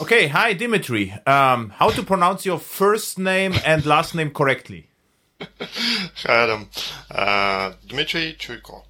[0.00, 1.10] Okay, hi Dimitri.
[1.26, 4.90] Um, how to pronounce your first name and last name correctly?
[5.40, 6.68] Hi Adam.
[7.10, 8.82] Uh, Dmitry Chuyko.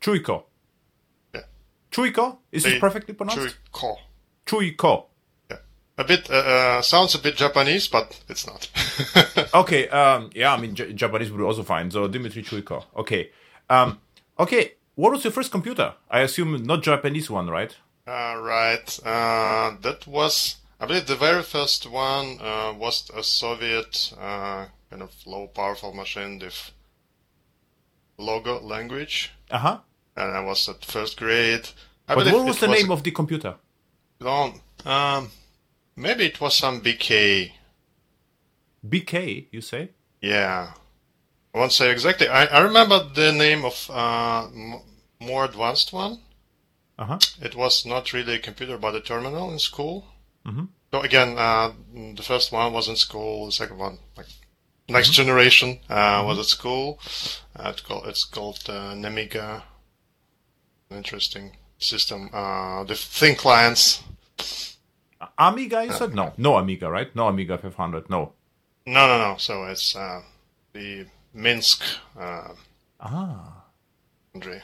[0.00, 0.44] Chuyko.
[1.34, 1.42] Yeah.
[1.92, 2.38] Chuyko?
[2.52, 3.56] Is it perfectly pronounced?
[3.72, 3.96] Chuyko.
[4.46, 5.06] Chuyko.
[5.50, 5.56] Yeah.
[5.98, 8.68] A bit, uh, uh, sounds a bit Japanese, but it's not.
[9.54, 11.90] Okay, um, yeah, I mean, J- Japanese would be also fine.
[11.90, 12.84] So, Dimitri Chuyko.
[12.96, 13.30] Okay.
[13.70, 13.98] Um,
[14.38, 15.94] okay, what was your first computer?
[16.10, 17.74] I assume not Japanese one, right?
[18.08, 18.98] Uh, right.
[19.04, 25.02] Uh, that was, I believe the very first one, uh, was a Soviet, uh, kind
[25.02, 26.72] of low powerful machine with
[28.16, 29.32] logo language.
[29.50, 29.78] Uh huh.
[30.16, 31.68] And I was at first grade.
[32.08, 33.54] I But what was the name of the computer?
[34.20, 34.60] Long.
[34.84, 35.30] Um,
[35.94, 37.52] maybe it was some BK.
[38.88, 39.90] BK, you say?
[40.20, 40.72] Yeah.
[41.54, 42.28] I won't say exactly.
[42.28, 44.80] I, I remember the name of uh, m-
[45.20, 46.18] more advanced one.
[46.98, 47.18] Uh huh.
[47.40, 50.06] It was not really a computer, but a terminal in school.
[50.46, 50.64] Mm-hmm.
[50.90, 51.72] So again, uh,
[52.14, 53.46] the first one was in school.
[53.46, 54.26] The second one, like
[54.88, 56.98] next generation, uh, was at school.
[57.54, 59.62] Uh, it's called it's called uh, Nemiga.
[60.90, 62.30] An interesting system.
[62.32, 64.02] Uh, the thin clients.
[65.38, 66.14] Amiga, you said?
[66.14, 66.32] No.
[66.36, 67.14] No Amiga, right?
[67.14, 68.08] No Amiga 500.
[68.08, 68.32] No.
[68.86, 69.36] No, no, no.
[69.36, 70.22] So it's uh,
[70.72, 71.82] the Minsk.
[72.18, 72.48] Uh,
[73.00, 73.64] Ah.
[74.34, 74.62] Andre.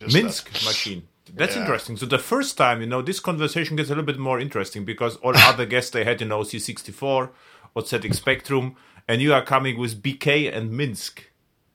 [0.00, 1.08] Just Minsk machine.
[1.34, 1.62] That's Yeah.
[1.62, 1.96] interesting.
[1.96, 5.16] So the first time, you know, this conversation gets a little bit more interesting because
[5.16, 7.30] all other guests they had, you know, C64
[7.74, 8.76] or ZX Spectrum,
[9.08, 11.30] and you are coming with BK and Minsk,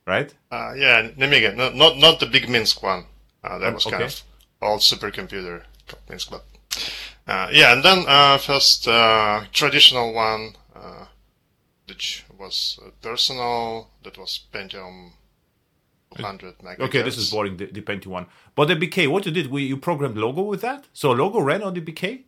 [0.06, 0.34] right?
[0.52, 1.56] Uh, yeah, Nemiga.
[1.56, 3.06] No, not not the big Minsk one.
[3.44, 4.22] Uh, that was kind of
[4.62, 5.64] old supercomputer
[6.10, 6.46] Minsk, but
[7.28, 7.74] uh, yeah.
[7.74, 11.06] And then uh, first uh, traditional one, uh,
[11.88, 13.90] which was uh, personal.
[14.04, 15.14] That was Pentium
[16.16, 16.80] 200 megahertz.
[16.80, 18.26] Okay, this is boring, the, the Pentium one.
[18.56, 20.86] But the BK, what you did, we, you programmed logo with that?
[20.94, 22.24] So logo ran on the BK?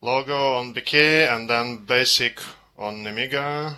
[0.00, 2.40] Logo on BK and then basic
[2.78, 3.76] on Nemiga.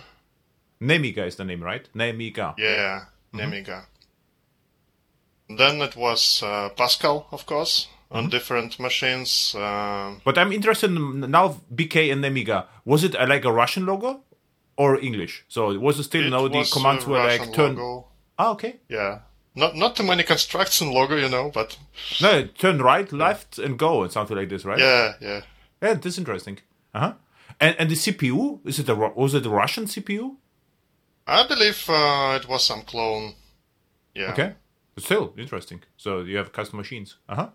[0.81, 1.87] Nemiga is the name, right?
[1.95, 2.55] Nemiga.
[2.57, 3.39] Yeah, Mm-hmm.
[3.53, 3.85] Nemiga.
[5.49, 8.17] Then it was uh, Pascal, of course, Mm-hmm.
[8.17, 9.55] on different machines.
[9.55, 12.65] Uh, But I'm interested in now BK and Nemiga.
[12.85, 14.21] Was it uh, like a Russian logo
[14.77, 15.43] or English?
[15.47, 17.75] So it was still, you it know, the commands were Russian like turn.
[17.75, 18.07] Logo.
[18.37, 18.79] Ah, okay.
[18.89, 19.19] Yeah,
[19.55, 21.77] not not too many construction logo, you know, but
[22.21, 24.79] No, turn right, left, and go, and something like this, right?
[24.79, 25.41] yeah, yeah.
[25.81, 26.59] Yeah, that's interesting.
[26.93, 27.13] Uh huh.
[27.59, 30.35] And and the CPU is it a was it a Russian CPU?
[31.27, 33.33] I believe uh, it was some clone.
[34.13, 34.31] Yeah.
[34.31, 34.53] Okay,
[34.95, 35.81] but still interesting.
[35.97, 37.17] So you have custom machines.
[37.29, 37.49] Uh huh.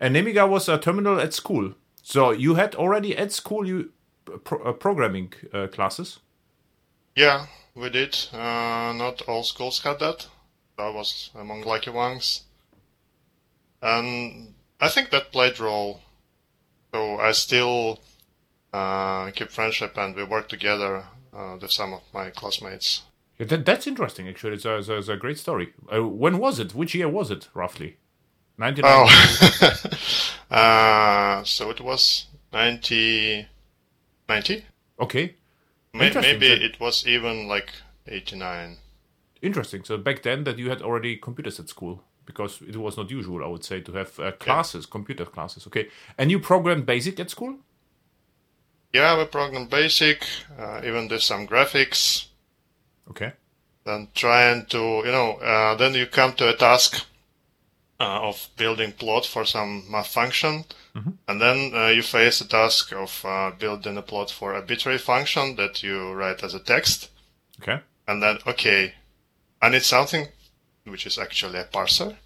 [0.00, 1.74] And Nemiga was a terminal at school.
[2.02, 3.90] So you had already at school you
[4.44, 6.18] pro- uh, programming uh, classes.
[7.16, 8.16] Yeah, we did.
[8.32, 10.26] Uh, not all schools had that.
[10.78, 12.42] I was among lucky ones.
[13.80, 16.00] And I think that played role.
[16.92, 18.00] So I still
[18.72, 23.02] uh, keep friendship and we work together uh, with some of my classmates.
[23.38, 24.28] Yeah, that, that's interesting.
[24.28, 25.72] Actually, it's a, it's a, it's a great story.
[25.92, 26.74] Uh, when was it?
[26.74, 27.96] Which year was it roughly?
[28.56, 28.92] Ninety nine.
[28.92, 29.82] Oh,
[30.50, 33.48] uh, so it was 90,
[34.28, 34.64] 90?
[35.00, 35.34] Okay.
[35.94, 37.70] Maybe it was even like
[38.06, 38.78] 89.
[39.40, 39.84] interesting.
[39.84, 43.44] So back then, that you had already computers at school because it was not usual,
[43.44, 45.66] I would say, to have uh, classes, computer classes.
[45.66, 45.88] Okay,
[46.18, 47.58] and you programmed BASIC at school.
[48.92, 50.24] Yeah, we programmed basic,
[50.58, 52.26] uh, even did some graphics.
[53.10, 53.32] Okay.
[53.84, 57.04] Then trying to, you know, uh, then you come to a task
[58.00, 60.64] uh, of building plot for some math function,
[61.28, 64.98] and then uh, you face a task of uh, building a plot for a arbitrary
[64.98, 67.10] function that you write as a text,
[67.60, 67.80] Okay.
[68.06, 68.94] and then okay,
[69.62, 70.28] I need something
[70.84, 72.16] which is actually a parser,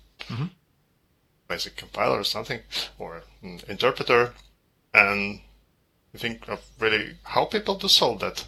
[1.49, 2.61] basic compiler or something,
[2.99, 3.23] or
[3.69, 4.33] interpreter,
[4.93, 5.41] and
[6.13, 8.47] you think of really how people do solve that.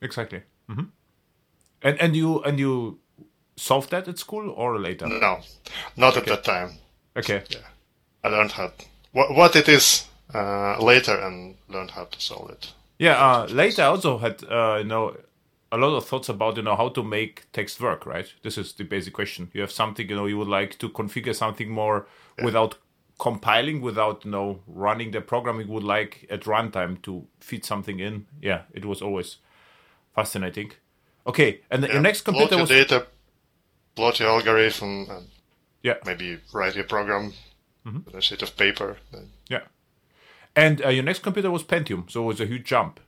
[0.00, 0.42] Exactly.
[0.68, 0.84] hmm
[1.82, 2.98] And and you and you
[3.58, 5.06] solved that at school or later?
[5.06, 5.40] No,
[5.96, 6.78] not at that time.
[7.16, 7.42] Okay.
[8.24, 8.72] I learned how
[9.12, 12.72] what what it is uh, later and learned how to solve it.
[12.98, 13.14] Yeah.
[13.14, 15.16] Uh, later, I also had uh, you know
[15.70, 18.06] a lot of thoughts about you know how to make text work.
[18.06, 18.32] Right.
[18.42, 19.50] This is the basic question.
[19.52, 22.06] You have something you know you would like to configure something more
[22.42, 22.76] without
[23.18, 25.60] compiling, without you know running the program.
[25.60, 28.26] You would like at runtime to feed something in.
[28.40, 28.62] Yeah.
[28.72, 29.38] It was always
[30.14, 30.72] fascinating.
[31.26, 31.60] Okay.
[31.70, 33.06] And your next plot computer was data,
[33.98, 35.26] plot your algorithm, and
[35.82, 35.94] yeah.
[36.06, 37.32] maybe write your program
[37.86, 38.08] Mm-hmm.
[38.10, 38.98] on a sheet of paper.
[39.12, 39.62] Then- Yeah.
[40.54, 43.00] And uh, your next computer was Pentium, so it was a huge jump.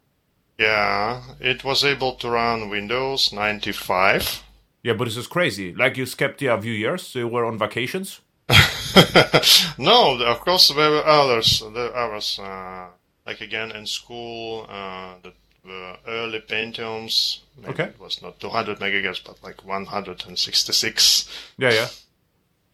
[0.58, 4.42] Yeah, it was able to run Windows 95.
[4.82, 5.74] Yeah, but this is crazy.
[5.74, 8.20] Like you skipped a few years, so you were on vacations.
[9.78, 11.62] no, of course there were others.
[11.74, 12.86] There I was uh,
[13.26, 15.32] like again in school, uh, the
[15.68, 17.40] uh, early Pentiums.
[17.56, 17.84] Maybe Okay.
[17.84, 21.28] It was not 200 megahertz, but like 166
[21.58, 21.88] Yeah, yeah.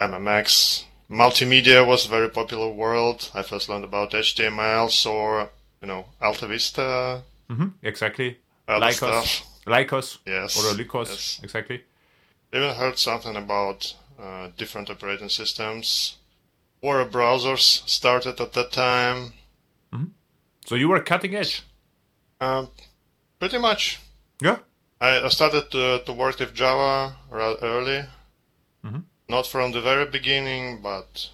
[0.01, 0.85] MMX.
[1.11, 3.31] Multimedia was a very popular world.
[3.35, 5.49] I first learned about HTML, so
[5.81, 8.39] you know Alta Vista, hmm Exactly.
[8.69, 8.95] Lycos.
[8.95, 9.43] stuff.
[9.67, 10.19] Lycos.
[10.27, 10.57] Yes.
[10.57, 11.09] Or Lycos.
[11.09, 11.41] Yes.
[11.43, 11.83] Exactly.
[12.53, 16.17] Even heard something about uh, different operating systems.
[16.83, 19.33] Or browsers started at that time.
[20.67, 21.63] So you were cutting edge.
[22.41, 22.69] Um,
[23.39, 24.01] pretty much.
[24.41, 24.59] Yeah.
[25.01, 28.05] I started to, to work with Java rather early.
[29.29, 31.31] Not from the very beginning, but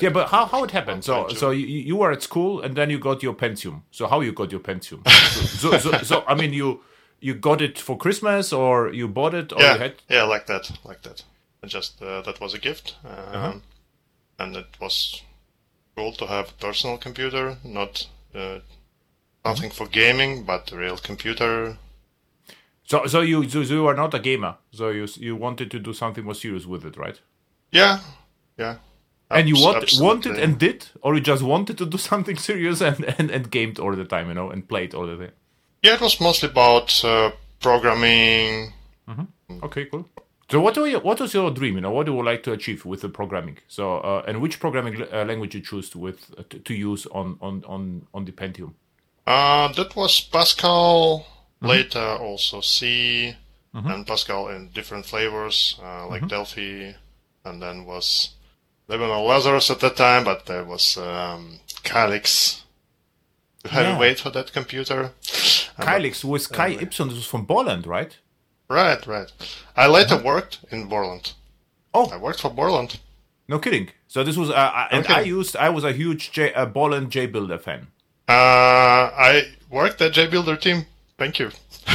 [0.00, 1.04] Yeah, but how, how it happened?
[1.04, 3.82] So so you, you were at school and then you got your Pentium.
[3.90, 5.06] So how you got your Pentium?
[5.60, 6.80] so, so, so I mean you
[7.20, 10.46] you got it for Christmas or you bought it or yeah, you had yeah, like
[10.46, 11.22] that, like that.
[11.60, 13.52] And Just uh, that was a gift, um, Uh-huh.
[14.38, 15.22] and it was
[15.94, 18.60] cool to have a personal computer, not uh,
[19.44, 21.78] something for gaming, but a real computer.
[22.84, 24.56] So so you so, so you are not a gamer.
[24.72, 27.20] So you you wanted to do something more serious with it, right?
[27.70, 28.00] Yeah,
[28.58, 28.76] yeah.
[29.30, 33.02] And you want, wanted and did, or you just wanted to do something serious and,
[33.18, 35.32] and, and gamed all the time, you know, and played all the time.
[35.82, 38.74] Yeah, it was mostly about uh, programming.
[39.62, 40.06] Okay, cool.
[40.50, 41.76] So what do you, what was your dream?
[41.76, 43.58] You know, what do you like to achieve with the programming?
[43.68, 47.38] So uh, and which programming uh, language you choose with uh, to, to use on
[47.40, 48.74] on on on the Pentium?
[49.32, 51.26] Uh, that was Pascal.
[51.60, 53.34] Later, also C
[53.72, 56.92] and Pascal in different flavors, uh, like Delphi,
[57.44, 58.30] and then was
[58.88, 62.62] there were no Lazarus at that time, but there was um, Kylix.
[63.64, 63.92] You had Yeah.
[63.94, 65.12] to wait for that computer.
[65.86, 67.06] Kylix with Kai Ipson.
[67.08, 68.12] This was from Borland, right?
[68.68, 69.30] Right, right.
[69.76, 71.32] I later worked in Borland.
[71.94, 72.08] Oh.
[72.12, 72.98] I worked for Borland.
[73.48, 73.88] No kidding.
[74.08, 75.06] So this was uh, uh, and.
[75.06, 77.86] I used I was a huge J, uh, Borland JBuilder fan.
[78.28, 80.86] Uh, I worked at JBuilder team.
[81.18, 81.50] Thank you.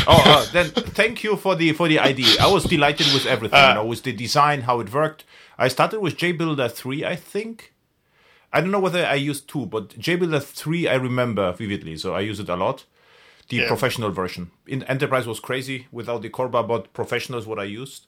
[0.08, 2.36] oh, uh, then thank you for the for the idea.
[2.42, 5.24] I was delighted with everything, Uh, you know, with the design, how it worked.
[5.58, 7.74] I started with JBuilder three, I think.
[8.54, 12.22] I don't know whether I used two, but JBuilder three I remember vividly, so I
[12.22, 12.86] use it a lot.
[13.50, 13.68] The Yeah.
[13.68, 18.06] professional version in Enterprise was crazy without the Corba, but professional is what I used,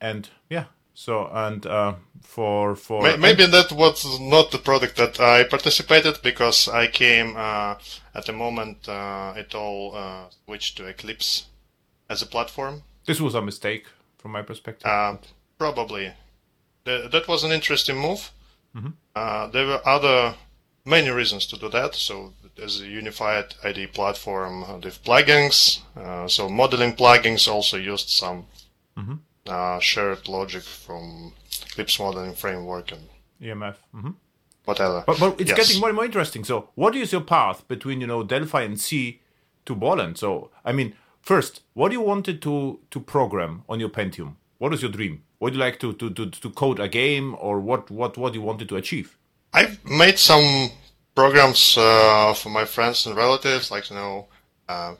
[0.00, 0.64] and yeah.
[0.94, 6.20] So and uh, for for May- Maybe that was not the product that I participated
[6.22, 7.74] because I came uh,
[8.14, 11.46] at the moment uh, it all uh, switched to Eclipse
[12.08, 12.82] as a platform.
[13.06, 13.86] this was a mistake
[14.18, 14.86] from my perspective.
[14.86, 15.16] Uh,
[15.58, 16.12] probably
[16.84, 18.30] Th- that was an interesting move.
[19.16, 20.34] Uh, there were other
[20.84, 21.94] many reasons to do that.
[21.94, 28.08] So as a unified ID platform uh, with plugins, uh, so modeling plugins also used
[28.08, 28.46] some
[29.46, 31.32] uh, shared logic from
[31.70, 33.02] Eclipse modeling framework and
[33.42, 33.76] EMF.
[33.94, 34.10] Mm-hmm.
[34.64, 35.04] whatever.
[35.06, 35.58] But, but it's Yes.
[35.58, 36.44] getting more and more interesting.
[36.44, 39.20] So, what is your path between you know Delphi and C
[39.66, 40.18] to Borland?
[40.18, 44.36] So, I mean, first, what do you wanted to to program on your Pentium?
[44.58, 45.22] What is your dream?
[45.40, 48.40] Would you like to to, to, to code a game, or what what what you
[48.42, 49.18] wanted to achieve?
[49.52, 50.70] I've made some
[51.14, 54.26] programs uh, for my friends and relatives, like you know,
[54.68, 54.94] uh,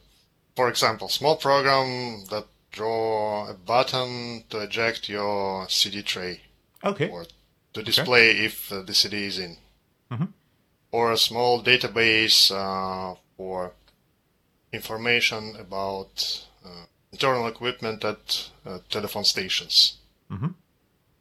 [0.55, 2.45] for example, small program that
[2.79, 6.41] draw a button to eject your CD tray
[6.83, 7.09] Okay.
[7.09, 7.25] or
[7.73, 9.57] to display if uh, the CD is in,
[10.93, 13.73] or a small database uh, for
[14.73, 16.13] information about
[16.65, 19.99] uh, internal equipment at uh, telephone stations.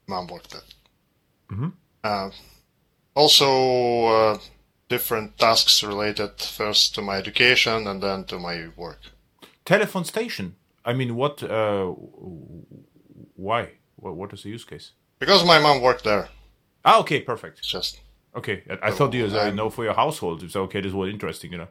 [0.07, 0.67] Mom worked that.
[2.03, 2.29] Uh,
[3.15, 4.37] also, uh,
[4.89, 8.99] different tasks related first to my education and then to my work.
[9.65, 10.55] Telephone station.
[10.85, 11.41] I mean, what?
[11.43, 11.93] Uh,
[13.35, 13.69] why?
[13.95, 14.91] What, what is the use case?
[15.19, 16.29] Because my mom worked there.
[16.85, 17.59] Ah, okay, perfect.
[17.59, 17.99] It's just
[18.35, 19.27] Okay, I, I thought you.
[19.27, 20.43] I I'm- know for your household.
[20.43, 20.81] It's okay.
[20.81, 21.67] This was interesting, you know.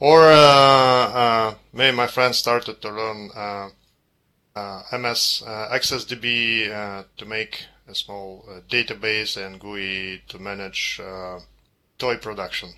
[0.00, 3.68] Or uh, uh, me and my friends started to learn uh,
[4.54, 11.00] uh, MS uh, AccessDB uh, to make a small uh, database and GUI to manage
[11.02, 11.38] uh,
[11.98, 12.70] toy production.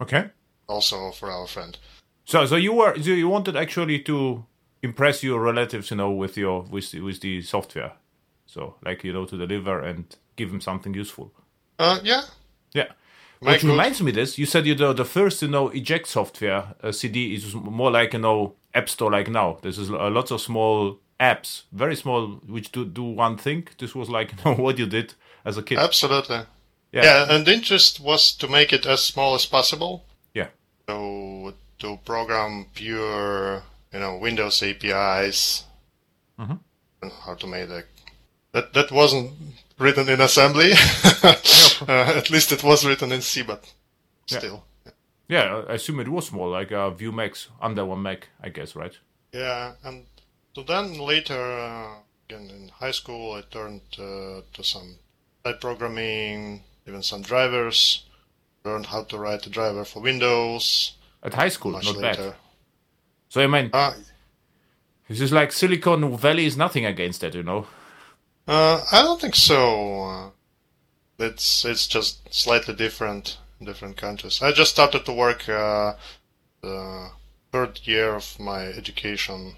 [0.00, 0.30] Okay.
[0.66, 1.78] Also for our friend.
[2.24, 4.44] So, so you were so you wanted actually to
[4.84, 7.92] impress your relatives, you know, with your with the, with the software.
[8.46, 10.04] So, like you know, to deliver and
[10.36, 11.32] give them something useful.
[11.78, 12.22] Uh, yeah,
[12.74, 12.92] Yeah.
[13.40, 16.92] Which reminds me, this you said you know the first you know eject software uh,
[16.92, 19.58] CD is more like you know App Store like now.
[19.62, 23.66] This is uh, lots of small apps, very small, which do do one thing.
[23.78, 25.14] This was like you know what you did
[25.44, 25.78] as a kid.
[25.78, 26.40] absolutely.
[26.92, 27.04] Yeah.
[27.04, 30.04] Yeah, and the interest was to make it as small as possible.
[30.32, 30.48] Yeah.
[30.88, 33.62] So to program pure,
[33.94, 35.64] you know, Windows APIs
[36.38, 37.08] Mm-hmm.
[37.24, 37.86] how to make that.
[38.52, 39.32] That that wasn't
[39.78, 40.72] written in assembly.
[41.22, 43.72] uh, at least it was written in C, but
[44.26, 44.64] still.
[45.28, 48.74] Yeah, I assume it was more like a View Max, under one Mac, I guess,
[48.76, 48.98] right?
[49.32, 50.06] Yeah, and
[50.54, 51.94] so then later, uh,
[52.28, 54.96] again in high school, I turned uh, to some
[55.44, 58.04] type programming, even some drivers.
[58.64, 60.94] Learned how to write a driver for Windows.
[61.22, 62.30] At high school, Much not later.
[62.30, 62.34] bad.
[63.34, 63.94] So I mean, Uh,
[65.08, 67.66] this is like Silicon Valley is nothing against that, you know.
[68.46, 69.60] uh, I don't think so.
[70.04, 70.30] Uh,
[71.18, 74.40] it's it's just slightly different different countries.
[74.40, 75.94] I just started to work uh,
[76.60, 77.10] the
[77.50, 79.56] third year of my education.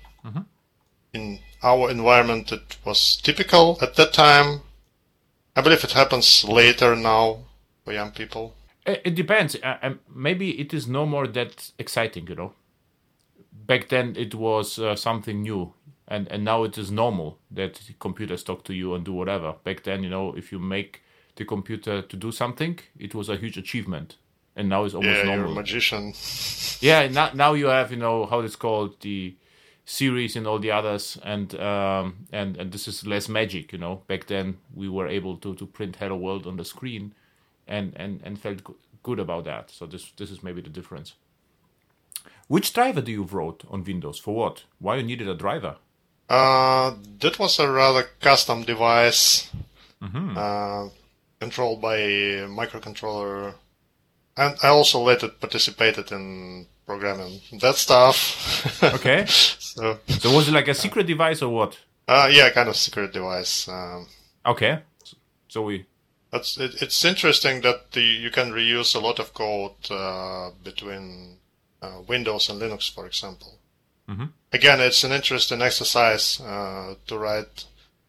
[1.12, 4.62] In our environment, it was typical at that time.
[5.54, 7.44] I believe it happens later now
[7.84, 8.54] for young people.
[8.86, 9.54] It, it depends.
[9.62, 12.52] Uh, um, maybe it is no more that exciting, you know.
[13.66, 15.72] Back then, it was uh, something new,
[16.08, 19.54] and and now it is normal that computers talk to you and do whatever.
[19.64, 21.02] Back then, you know, if you make
[21.36, 24.16] the computer to do something, it was a huge achievement,
[24.54, 25.54] and now it's almost Yeah, you're a normal.
[25.54, 26.12] magician.
[26.80, 29.34] yeah now, now you have you know how it's called the
[29.84, 34.02] series and all the others and um and and this is less magic you know
[34.08, 37.14] back then we were able to to print hello world on the screen
[37.68, 38.60] and and and felt
[39.02, 41.14] good about that so this this is maybe the difference
[42.48, 44.64] which driver do you wrote on windows for what?
[44.78, 45.76] Why you needed a driver?
[46.28, 49.50] Uh, that was a rather custom device,
[50.02, 50.88] uh,
[51.40, 53.54] controlled by a microcontroller,
[54.36, 57.40] and I also later participated in programming.
[57.60, 58.82] That stuff.
[58.82, 59.26] okay.
[59.76, 61.76] So, so was it like a secret device or what?
[62.08, 63.68] uh, yeah, kind of secret device.
[63.68, 64.06] Um,
[64.46, 64.78] okay.
[65.48, 65.84] So we
[66.30, 71.36] That's it, it's interesting that the, you can reuse a lot of code uh, between
[71.82, 73.58] uh, Windows and Linux, for example.
[74.52, 77.64] Again, it's an interesting exercise uh, to write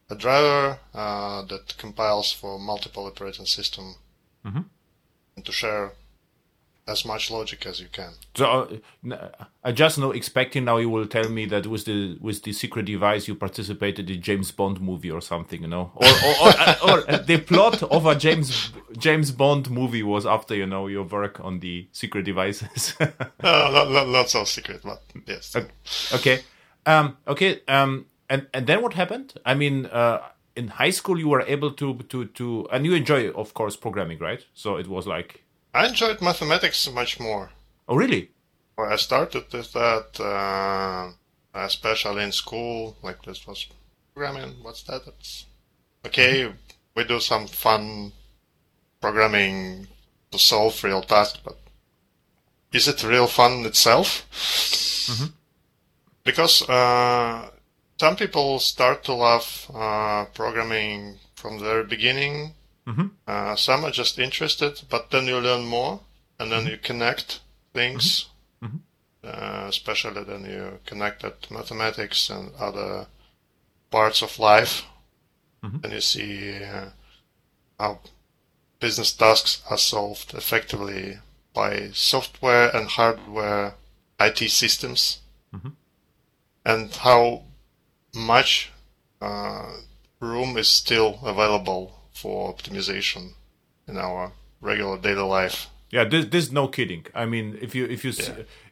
[0.10, 3.96] a driver uh, that compiles for multiple operating system
[5.36, 5.94] and to share
[6.88, 8.14] as much logic as you can.
[8.36, 8.80] So
[9.12, 9.30] uh,
[9.64, 12.86] I just know expecting now you will tell me that with the with the secret
[12.86, 17.12] device you participated in James Bond movie or something, you know, or or, or, or
[17.12, 21.40] uh, the plot of a James James Bond movie was after you know your work
[21.42, 22.96] on the secret devices.
[23.44, 25.56] Uh, not, not, not so secret, but yes.
[26.14, 26.42] okay,
[26.86, 29.34] um, okay, um, and and then what happened?
[29.46, 30.22] I mean, uh,
[30.56, 34.20] in high school you were able to to to and you enjoy of course programming,
[34.20, 34.44] right?
[34.54, 35.44] So it was like,
[35.78, 37.52] I enjoyed mathematics much more.
[37.88, 38.32] oh really?
[38.76, 41.12] Well, I started with that, uh,
[41.54, 42.98] especially in school.
[43.04, 43.68] Like this was
[44.16, 44.56] programming.
[44.64, 45.04] What's that?
[45.06, 45.46] It's
[46.04, 46.52] okay.
[46.96, 48.12] We do some fun
[49.00, 49.88] programming
[50.32, 51.60] to solve real tasks, but
[52.74, 54.26] is it real fun itself?
[56.24, 57.52] Because uh,
[58.00, 62.56] some people start to love uh, programming from the very beginning.
[63.28, 66.00] Uh, some are just interested, but then you learn more,
[66.40, 67.42] and then you connect
[67.74, 68.28] things
[69.24, 73.08] uh, especially then you connect that to mathematics and other
[73.92, 74.86] parts of life,
[75.84, 76.90] and you see uh,
[77.80, 78.00] how
[78.80, 81.18] business tasks are solved effectively
[81.54, 83.74] by software and hardware
[84.20, 85.20] IT systems,
[86.66, 87.44] and how
[88.16, 88.72] much
[89.22, 89.74] uh,
[90.20, 93.34] room is still available for optimization
[93.88, 94.32] in our
[94.62, 95.68] regular daily life.
[95.92, 97.06] Yeah, this, this is no kidding.
[97.16, 98.30] I mean, if you if you s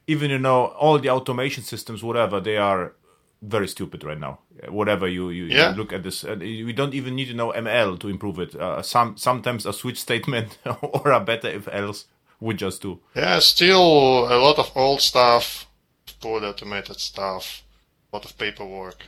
[0.08, 2.94] even you know all the automation systems, whatever they are,
[3.42, 4.40] very stupid right now.
[4.70, 5.76] Whatever you you, you Yeah.
[5.78, 8.56] look at this, uh, we don't even need to know ML to improve it.
[8.56, 12.06] Uh, some sometimes a switch statement or a better if else
[12.40, 13.00] would just do.
[13.16, 15.68] Yeah, still a lot of old stuff,
[16.22, 17.64] fully automated stuff,
[18.12, 19.00] a lot of paperwork.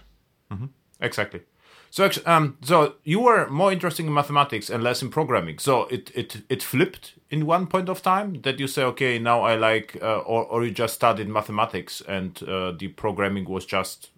[0.99, 1.41] Exactly.
[1.89, 5.59] So um, so you were more interested in mathematics and less in programming.
[5.59, 9.41] So it it it flipped in one point of time that you say, okay, now
[9.41, 14.11] I like, uh, or or you just studied mathematics and uh, the programming was just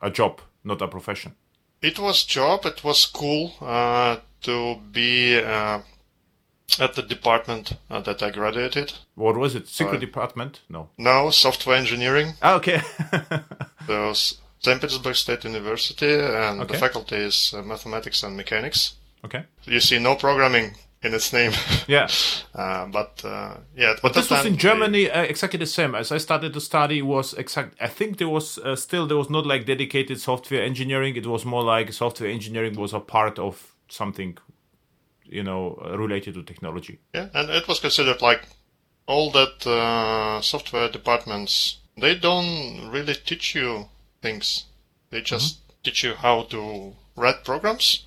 [0.00, 1.34] a job, not a profession.
[1.82, 2.64] It was job.
[2.66, 5.80] It was cool uh, to be uh,
[6.80, 8.92] at the department uh, that I graduated.
[9.14, 9.68] What was it?
[9.68, 10.00] Secret Right.
[10.00, 10.60] department?
[10.68, 10.88] No.
[10.98, 12.34] No, software engineering.
[12.42, 12.80] Ah, okay.
[13.86, 14.12] So
[14.60, 14.80] St.
[14.80, 16.72] Petersburg State University, and Okay.
[16.72, 18.94] the faculty is uh, mathematics and mechanics.
[19.24, 19.44] okay.
[19.64, 21.52] You see no programming in its name.
[21.88, 22.08] Yeah.
[22.54, 25.94] uh, but uh, yeah, But this was in Germany uh, exactly the same.
[25.94, 27.74] As I started to study, was exact.
[27.80, 31.16] I think there was uh, still there was not like dedicated software engineering.
[31.16, 34.38] It was more like software engineering was a part of something,
[35.24, 36.98] you know, related to technology.
[37.14, 38.42] Yeah, and it was considered like
[39.06, 41.78] all that uh, software departments.
[42.00, 43.88] They don't really teach you
[44.22, 44.64] things.
[45.10, 48.04] They just teach you how to write programs,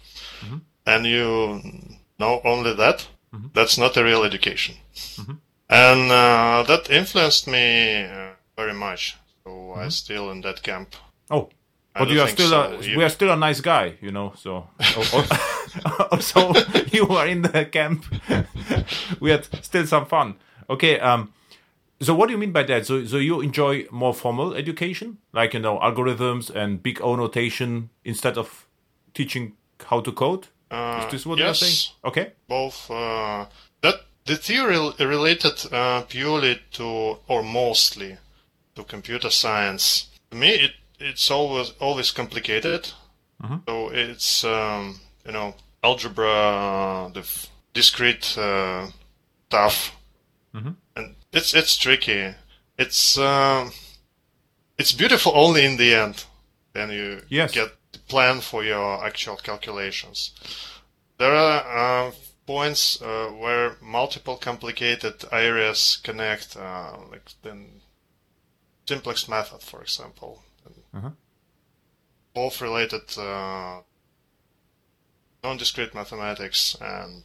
[0.86, 1.62] and you
[2.20, 3.08] know only that.
[3.54, 4.76] That's not a real education.
[5.70, 9.16] and uh, that influenced me uh, very much.
[9.44, 9.80] So Mm-hmm.
[9.82, 10.96] I'm still in that camp.
[11.32, 11.50] Oh,
[11.94, 12.62] but you are still so.
[12.62, 14.34] a, You- we are still a nice guy, you know.
[14.36, 14.68] So
[16.12, 16.54] also
[16.92, 18.06] you are in the camp.
[19.20, 20.36] we had still some fun.
[20.70, 21.00] Okay.
[21.00, 21.34] Um.
[22.02, 22.86] So what do you mean by that?
[22.86, 27.90] So so you enjoy more formal education, like you know algorithms and big O notation
[28.04, 28.68] instead of
[29.14, 29.54] teaching
[29.90, 30.48] how to code.
[30.72, 31.96] Uh, Is this what yes, you're saying?
[32.06, 32.32] Okay.
[32.48, 33.46] both uh,
[33.82, 38.18] that the theory related uh, purely to or mostly
[38.76, 40.08] to computer science.
[40.32, 42.92] To me, it it's always always complicated.
[43.68, 48.88] So it's um, you know algebra, the f- discrete uh,
[49.48, 49.96] stuff,
[50.54, 50.76] and
[51.32, 52.36] it's it's tricky.
[52.78, 53.72] It's um,
[54.78, 56.26] it's beautiful only in the end.
[56.74, 57.52] Then you Yes.
[57.52, 60.32] get the plan for your actual calculations.
[61.18, 62.12] There are uh,
[62.46, 67.66] points uh, where multiple complicated areas connect, uh, like the
[68.88, 70.44] simplex method, for example.
[70.94, 71.12] Uh-huh.
[72.34, 73.82] Both related uh,
[75.44, 77.24] non-discrete mathematics and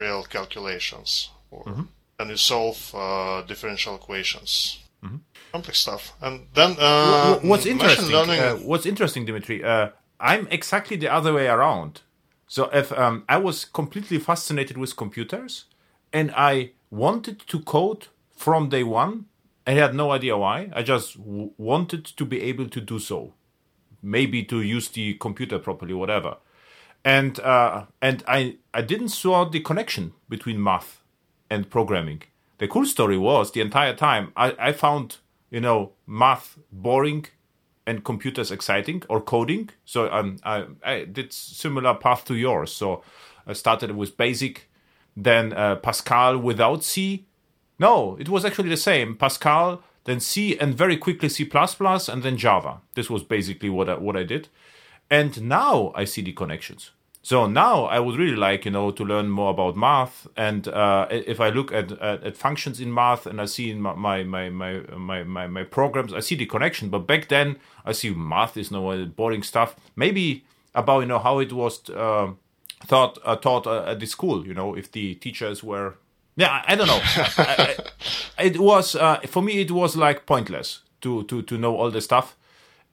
[0.00, 1.30] real calculations.
[1.50, 1.82] Or, Mm-hmm.
[2.18, 4.80] And you solve uh, differential equations.
[5.04, 5.16] Mm-hmm.
[5.52, 6.12] Complex stuff.
[6.20, 8.10] And then uh, what's interesting?
[8.10, 9.62] learning- Uh, what's interesting, Dimitri?
[9.62, 12.00] Uh, I'm exactly the other way around.
[12.48, 15.66] So if um, I was completely fascinated with computers,
[16.12, 19.26] and I wanted to code from day one,
[19.66, 20.70] I had no idea why.
[20.74, 23.34] I just w- wanted to be able to do so,
[24.02, 26.38] maybe to use the computer properly, whatever.
[27.04, 30.97] And uh, and I I didn't saw the connection between math
[31.50, 32.22] and programming.
[32.58, 35.18] The cool story was the entire time I, I found
[35.50, 37.26] you know math boring
[37.88, 39.70] and computers exciting or coding.
[39.86, 42.70] So um, I, I did similar path to yours.
[42.70, 43.02] So
[43.46, 44.68] I started with basic,
[45.16, 47.24] then uh, Pascal without C.
[47.78, 49.16] No, it was actually the same.
[49.16, 52.82] Pascal, then C, and very quickly C++, and then Java.
[52.94, 54.48] This was basically what I, what I did.
[55.10, 56.90] And now I see the connections.
[57.22, 60.26] So now I would really like, you know, to learn more about math.
[60.36, 63.80] And uh, if I look at, at at functions in math and I see in
[63.82, 66.88] my my my my my, my, programs, I see the connection.
[66.88, 69.76] But back then, I see math is no uh, boring stuff.
[69.96, 72.32] Maybe about you know how it was uh,
[72.86, 74.46] taught uh, taught uh, at the school.
[74.46, 75.96] You know, if the teachers were
[76.36, 77.00] yeah, I, I don't know.
[77.02, 77.76] I,
[78.38, 79.60] I, it was uh, for me.
[79.60, 82.36] It was like pointless to to to know all the stuff.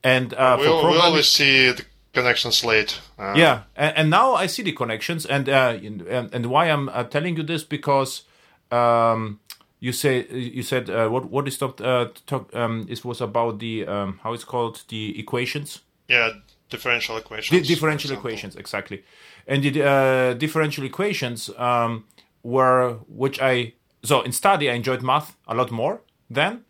[0.03, 2.99] And uh, we, for al- we always see the connections late.
[3.19, 6.89] Uh, yeah, and, and now I see the connections, and uh, and, and why I'm
[6.89, 8.23] uh, telling you this because
[8.71, 9.39] um,
[9.79, 13.59] you say you said uh, what what is talked uh, talk um, it was about
[13.59, 16.31] the um, how it's called the equations Yeah,
[16.69, 17.59] differential equations.
[17.59, 19.03] For differential equations exactly
[19.47, 22.05] and the uh, differential equations um,
[22.43, 23.73] were which i
[24.03, 26.63] so in study i enjoyed math a lot more then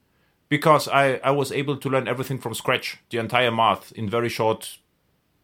[0.50, 4.30] because i i was able to learn everything from scratch the entire math in very
[4.30, 4.78] short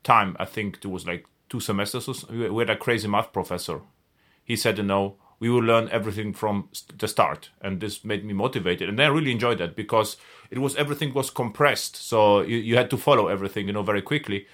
[0.04, 3.82] time i think it was like two semesters we had a crazy math professor.
[4.44, 7.50] He said you know we will learn everything from the start.
[7.62, 8.88] And this made me motivated.
[8.88, 10.16] And i really enjoyed that because
[10.50, 11.96] it was everything was compressed.
[11.98, 14.48] So you, you had to follow everything you know very quickly.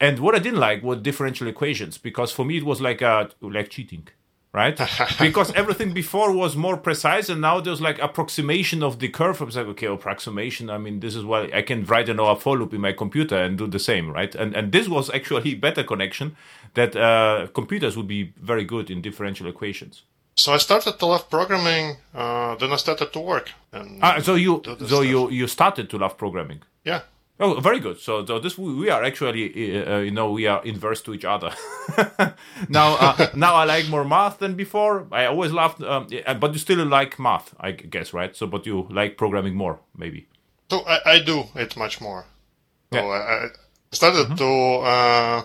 [0.00, 3.28] And what i didn't like were differential equations because for me it was like uh
[3.40, 4.08] like cheating
[4.52, 4.78] right
[5.18, 9.44] because everything before was more precise and now there's like approximation of the curve i
[9.44, 12.56] was like okay approximation i mean this is why i can write an or for
[12.58, 15.82] loop in my computer and do the same right and and this was actually better
[15.82, 16.36] connection
[16.74, 20.02] that uh computers would be very good in differential equations
[20.34, 21.86] So I started to love programming.
[22.22, 23.46] Uh, then I started to work.
[23.72, 25.04] And Ah, so you so stuff.
[25.12, 26.60] you you started to love programming.
[26.90, 27.00] yeah,
[27.44, 27.98] Oh, very good.
[27.98, 29.44] So, so this we are actually
[29.84, 31.50] uh, you know we are inverse to each other.
[32.68, 35.06] now uh, now I like more math than before.
[35.10, 36.06] I always loved, um,
[36.40, 38.36] but you still like math, I guess, right?
[38.36, 40.26] So, but you like programming more, maybe.
[40.70, 42.24] so I, I do it much more.
[42.92, 43.08] So Yeah.
[43.08, 43.48] I, I
[43.90, 44.50] started to
[44.86, 45.42] uh,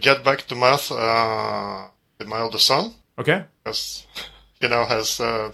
[0.00, 1.88] get back to math uh,
[2.18, 3.44] with my older son, Okay.
[3.64, 4.06] because
[4.60, 5.52] he now has uh,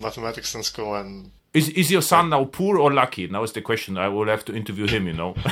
[0.00, 3.26] mathematics in school, and Is is your son now poor or lucky?
[3.26, 3.96] Now is the question.
[3.96, 5.06] I will have to interview him.
[5.06, 5.34] You know.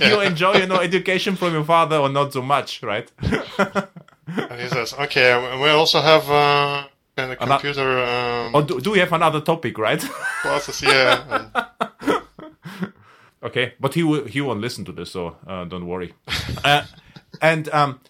[0.00, 3.10] you enjoy you know education from your father or not so much, right?
[3.20, 3.88] and
[4.60, 6.84] he says, "Okay, we also have uh,
[7.16, 10.00] kind of computer um, or do, do we have another topic, right?
[10.42, 12.22] classes, yeah." And
[13.42, 16.14] Okay, but he will he won't listen to this, so uh, don't worry.
[16.64, 16.82] uh,
[17.40, 18.00] and um,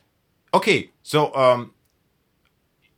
[0.54, 1.74] okay, so um,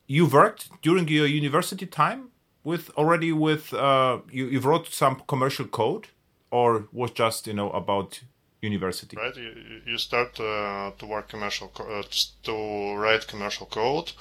[0.07, 2.30] you worked during your university time
[2.65, 6.09] with already with uh, you you wrote some commercial code,
[6.51, 8.21] or was just you know about
[8.63, 9.17] university?
[9.17, 9.37] right?
[9.37, 9.53] You,
[9.87, 12.03] you- start uh, to work commercial, co- uh,
[12.43, 14.13] to write commercial code,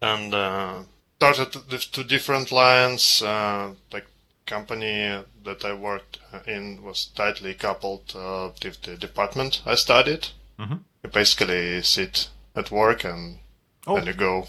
[0.00, 0.82] and uh,
[1.16, 3.22] started with two different lines.
[3.22, 4.06] Uh, like
[4.46, 10.28] company that I worked in was tightly coupled uh, with the department I studied.
[10.58, 10.76] Mm-hmm.
[11.02, 13.38] You basically sit at work and
[13.86, 13.96] Oh.
[13.96, 14.46] then you go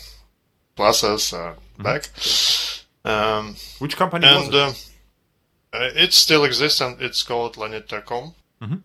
[0.78, 2.10] classes uh, back.
[3.04, 4.56] Um, Which company and was
[5.74, 8.34] uh, uh, it still exists and it's called Lanit-Tercom.
[8.62, 8.80] it?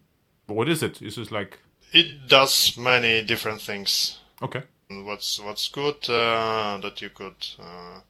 [0.47, 1.01] What is it?
[1.01, 1.59] Is this like
[1.93, 4.19] It does many different things.
[4.43, 4.63] okay?
[4.89, 8.01] What's what's good uh, that you could uh,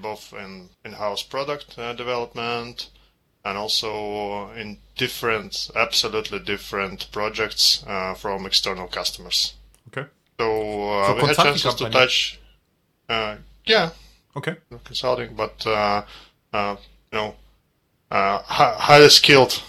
[0.00, 2.88] both in in-house product uh, development
[3.44, 9.54] and also in different, absolutely different projects uh, from external customers.
[9.88, 10.08] Okay.
[10.38, 12.40] So, uh, So we had chances to touch,
[13.08, 13.90] uh, yeah,
[14.36, 14.56] Okay.
[14.84, 16.02] consulting, but uh,
[16.52, 16.76] uh,
[17.12, 17.34] you know,
[18.10, 19.62] uh, highly skilled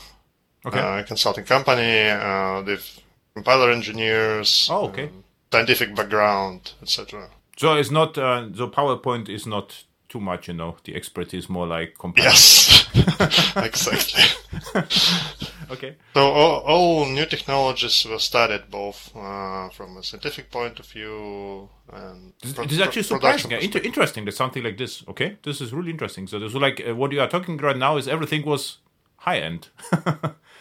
[0.65, 0.79] Okay.
[0.79, 3.01] uh, consulting company uh, with
[3.33, 5.05] compiler engineers, Oh, okay.
[5.05, 7.29] um, scientific background, etc.
[7.57, 8.17] so it's not.
[8.17, 10.47] Uh, so PowerPoint is not too much.
[10.47, 12.29] You know, the expertise more like compiler.
[12.29, 12.87] Yes,
[13.69, 14.23] exactly.
[15.71, 15.95] Okay.
[16.13, 21.69] So all, all new technologies were studied both uh, from a scientific point of view
[21.91, 23.51] and This, pro- this is actually surprising.
[23.51, 25.03] Inter- interesting that something like this.
[25.07, 26.27] Okay, this is really interesting.
[26.27, 28.77] So this is like uh, what you are talking right now is everything was
[29.17, 29.69] high end.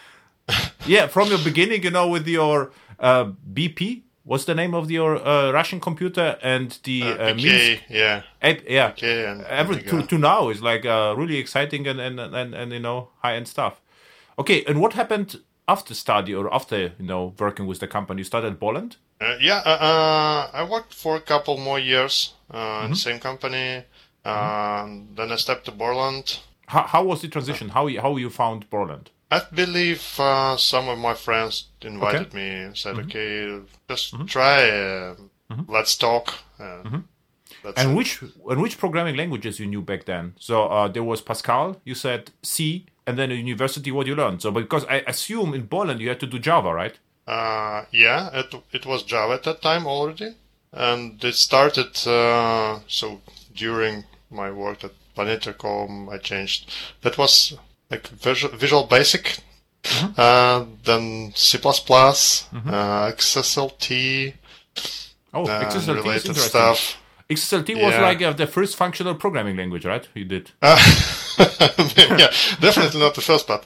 [0.86, 4.02] yeah, from your beginning, you know, with your uh, BP.
[4.24, 7.82] What's the name of your uh, Russian computer and the uh, Minsk?
[7.88, 12.20] yeah, Ed- yeah, and every to, to now is like uh, really exciting and and,
[12.20, 13.80] and and you know high end stuff.
[14.38, 18.20] Okay, and what happened after study or after you know working with the company?
[18.20, 18.96] You started Borland.
[19.20, 22.84] Uh, yeah, uh, uh, I worked for a couple more years uh, Mm-hmm.
[22.84, 23.84] in the same company.
[24.24, 26.38] Um, then I stepped to Borland.
[26.66, 27.70] How, how was the transition?
[27.70, 29.10] How how you found Borland?
[29.36, 32.28] I believe uh, some of my friends invited Okay.
[32.28, 32.36] Mm-hmm.
[32.38, 34.58] me and said, "Okay, just try.
[34.70, 35.14] Uh,
[35.68, 36.26] Let's talk."
[36.60, 37.00] Uh,
[37.76, 37.96] And it.
[37.98, 38.12] which
[38.50, 40.24] and which programming languages you knew back then?
[40.38, 41.66] So uh, there was Pascal.
[41.84, 44.40] You said C, and then at university, what you learned.
[44.42, 46.96] So because I assume in Borland you had to do Java, right?
[47.26, 50.30] Uh, yeah, it it was Java at that time already,
[50.72, 51.92] and it started.
[52.06, 53.20] Uh, so
[53.54, 56.60] during my work at Lanit-Tercom, I changed.
[57.02, 57.54] That was
[57.92, 59.38] like Visual, Visual Basic,
[60.16, 64.34] uh, then C++, uh, XSLT,
[65.34, 66.48] Oh, XSLT is related interesting.
[66.50, 66.96] stuff.
[67.30, 68.02] XSLT was Yeah.
[68.02, 70.06] like uh, the first functional programming language, right?
[70.14, 70.50] You did.
[70.60, 70.76] Uh,
[72.18, 73.64] yeah, definitely not the first, but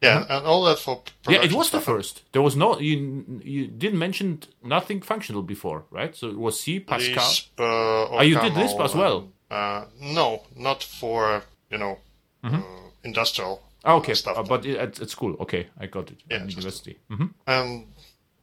[0.00, 2.22] yeah, and all that for yeah, it was the first.
[2.32, 3.24] There was no you.
[3.44, 6.16] You didn't mention nothing functional before, right?
[6.16, 7.24] So it was C, Pascal.
[7.28, 9.28] Lisp, uh, Ah, you did Lisp as well?
[9.50, 11.98] uh, no, not for you know
[12.42, 12.60] uh,
[13.04, 14.36] industrial okay, stuff.
[14.38, 16.18] uh, but at, at school, okay, I got it.
[16.30, 16.98] Yeah, university.
[17.10, 17.86] hmm and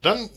[0.02, 0.30] then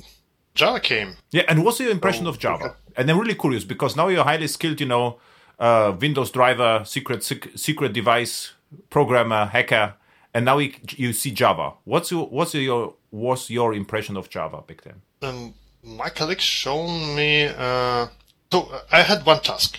[0.54, 1.16] Java came.
[1.32, 2.64] Yeah, and what's your impression Oh, of Java?
[2.64, 2.74] okay.
[2.96, 5.18] And I'm really curious because now you're highly skilled, you know,
[5.58, 8.52] uh, Windows driver, secret sec- secret device
[8.90, 9.94] programmer, hacker,
[10.32, 11.72] and now you, you see Java.
[11.84, 15.54] What's your what's your what's your impression of Java back then?
[15.82, 17.46] My colleagues shown me.
[17.46, 18.06] Uh,
[18.52, 19.78] so I had one task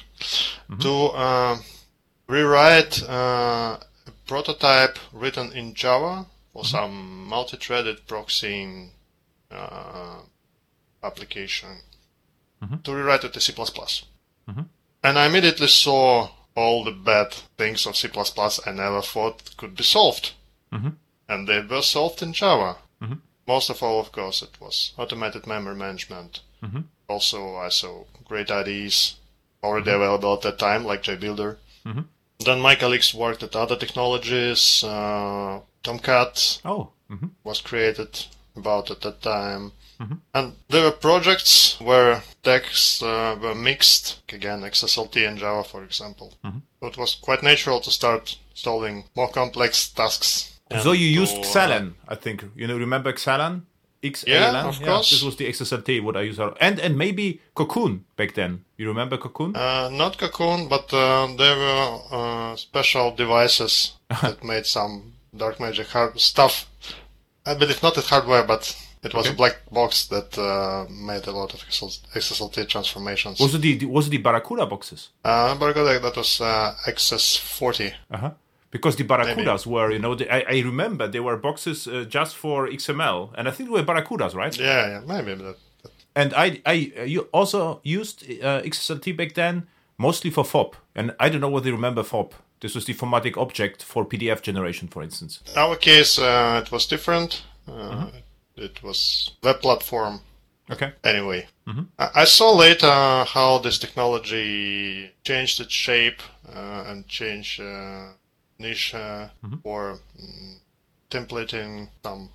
[0.80, 1.58] to uh,
[2.28, 3.78] rewrite uh,
[4.26, 6.72] prototype written in Java for mm-hmm.
[6.72, 8.92] some multi-threaded proxying
[9.52, 10.20] uh,
[11.04, 11.82] application
[12.64, 12.78] mm-hmm.
[12.78, 13.54] to rewrite it to C++.
[13.54, 14.62] Mm-hmm.
[15.04, 18.10] And I immediately saw all the bad things of C++
[18.66, 20.34] I never thought could be solved.
[21.28, 22.78] And they were solved in Java.
[23.48, 26.42] Most of all, of course, it was automated memory management.
[27.08, 29.16] Also, I saw great IDEs
[29.64, 31.58] already available at that time, like JBuilder.
[32.40, 34.84] Then my colleagues worked at other technologies.
[34.84, 39.72] Uh, Tomcat Oh, hmm was created about at that time.
[40.34, 46.34] And there were projects where texts uh, were mixed, again, XSLT and Java, for example.
[46.44, 50.60] So it was quite natural to start solving more complex tasks.
[50.84, 52.44] so you used uh, Xalan, I think.
[52.56, 53.62] You know, remember Xalan?
[54.14, 54.28] Xalan?
[54.54, 55.10] Yeah, of course.
[55.10, 58.64] This was the XSLT what I used, and and maybe Cocoon back then.
[58.78, 59.56] You remember Cocoon?
[59.56, 65.88] Uh, not Cocoon, but uh, there were uh, special devices that made some dark magic
[65.88, 66.68] hard stuff.
[67.46, 69.34] I believe not at hardware, but it was Okay.
[69.34, 71.60] a black box that uh, made a lot of
[72.16, 73.40] XSLT transformations.
[73.40, 75.10] was it the was it the Barracuda boxes?
[75.24, 77.94] Uh, Barracuda, that was uh, XS40.
[78.12, 78.32] Uh-huh.
[78.76, 82.34] Because the Barracudas were, you know, the, I, I remember they were boxes uh, just
[82.36, 84.56] for XML, and I think they were Barracudas, right?
[84.60, 85.58] Yeah, yeah, maybe that.
[85.84, 86.74] that- And I, I,
[87.16, 89.56] you also used uh, XSLT back then
[89.98, 92.34] mostly for FOP, and I don't know whether you remember FOP.
[92.60, 95.34] This was the formatic object for PDF generation, for instance.
[95.54, 97.44] In our case, uh, it was different.
[97.68, 98.18] Uh, Mm-hmm.
[98.68, 100.20] It was web platform
[100.72, 100.90] Okay.
[101.04, 101.42] Anyway,
[102.00, 102.90] I, I saw later
[103.36, 106.22] how this technology changed its shape
[106.56, 108.14] uh, and changed uh,
[108.60, 109.28] niche uh,
[109.64, 110.56] for mm,
[111.10, 112.30] templating some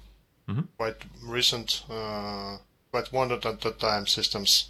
[0.77, 2.57] quite recent, uh,
[2.91, 4.69] quite wanted at the time systems.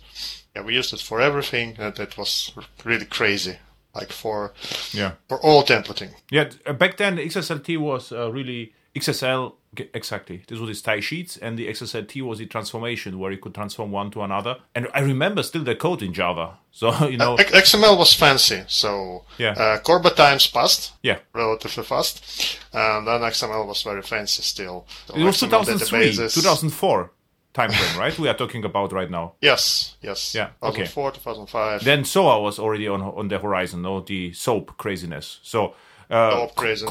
[0.55, 2.53] Yeah, we used it for everything, and it was
[2.85, 3.57] really crazy.
[3.95, 4.53] Like for
[4.93, 5.13] Yeah.
[5.29, 6.11] for all templating.
[6.31, 10.43] Yeah, back then XSLT was uh, really XSL exactly.
[10.49, 13.91] This was the style sheets, and the XSLT was the transformation where you could transform
[13.93, 14.57] one to another.
[14.75, 16.59] And I remember still the code in Java.
[16.73, 19.53] So you know, X- XML was fancy, so Yeah.
[19.53, 24.87] uh, Corba times passed yeah, relatively fast, and then XML was very fancy still.
[25.07, 27.13] So it was 2003, databases- 2004
[27.53, 28.17] time frame, right?
[28.19, 29.35] We are talking about right now.
[29.41, 30.35] Yes, yes.
[30.35, 30.85] Yeah, okay.
[30.87, 31.85] 2004, 2005.
[31.85, 35.39] Then SOA was already on on the horizon, no, the SOAP craziness.
[35.43, 35.75] So
[36.11, 36.89] uh, SOAP craziness.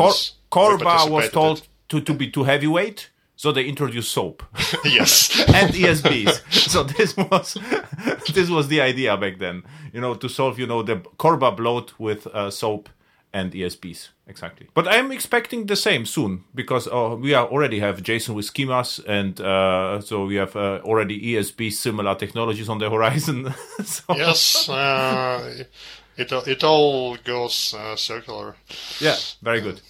[0.49, 1.61] Cor- Corba was told.
[1.89, 4.43] To, to be too heavyweight, so they introduced SOAP.
[4.86, 5.39] yes.
[5.47, 6.41] and ESBs.
[6.69, 7.58] so this was
[8.34, 9.63] this was the idea back then.
[9.93, 12.89] You know, to solve you know the Corba bloat with uh, soap
[13.34, 14.67] and ESBs exactly.
[14.73, 19.04] But I'm expecting the same soon because uh, we are already have JSON with schemas,
[19.08, 23.54] and uh, so we have uh, already ESB similar technologies on the horizon.
[23.84, 24.69] so, yes.
[24.69, 25.63] Uh,
[26.17, 28.56] it it all goes uh, circular.
[28.99, 29.82] Yeah, very good.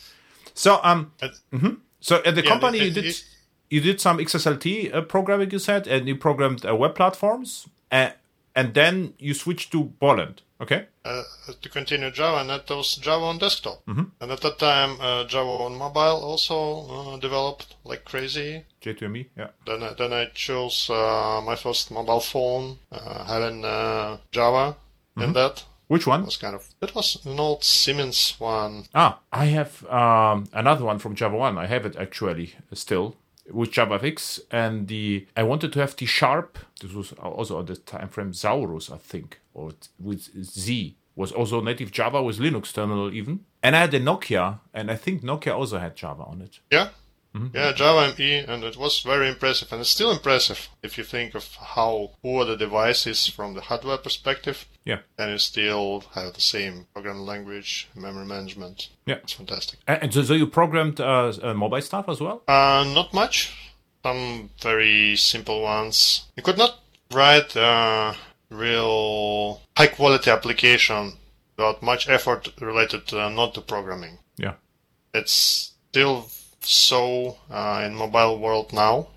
[0.54, 3.24] So um, And- so at the Yeah, company you did it-
[3.70, 8.10] you did some XSLT uh, programming, you said, and you programmed uh, web platforms, uh,
[8.56, 10.42] and then you switched to Borland.
[10.62, 10.88] Okay.
[11.06, 11.24] uh,
[11.62, 13.86] to continue Java, and that was Java on desktop.
[13.86, 14.04] Mm-hmm.
[14.20, 18.66] And at that time, uh, Java on mobile also uh, developed like crazy.
[18.84, 19.48] J2ME, yeah.
[19.66, 24.76] Then I, then I chose uh, my first mobile phone, uh, having uh, Java
[25.18, 25.22] Mm-hmm.
[25.28, 25.64] in that.
[25.90, 26.22] Which one?
[26.22, 28.86] It was kind of it was an old Siemens one.
[28.94, 31.58] Ah, I have um, another one from Java 1.
[31.58, 33.16] I have it actually still
[33.52, 36.60] with Java JavaFX, and the I wanted to have the sharp.
[36.80, 41.60] This was also at the time frame Zaurus, I think, or with Z was also
[41.60, 43.46] native Java with Linux terminal even.
[43.64, 46.60] And I had the Nokia, and I think Nokia also had Java on it.
[46.72, 46.90] Yeah.
[47.36, 47.56] Mm-hmm.
[47.56, 51.36] Yeah, Java ME, and it was very impressive, and it's still impressive if you think
[51.36, 56.34] of how poor the device is from the hardware perspective, Yeah, and you still have
[56.34, 58.90] the same programming language, memory management.
[59.06, 59.20] yeah.
[59.24, 59.80] It's fantastic.
[59.88, 62.42] And so, so you programmed uh, uh, mobile stuff as well?
[62.48, 63.54] Uh, not much.
[64.04, 66.26] Some very simple ones.
[66.36, 66.80] You could not
[67.14, 68.16] write a
[68.50, 71.14] real high quality application
[71.56, 74.18] without much effort related to, uh, not to programming.
[74.38, 74.54] Yeah,
[75.14, 76.30] It's still
[76.62, 79.08] so uh, in mobile world now.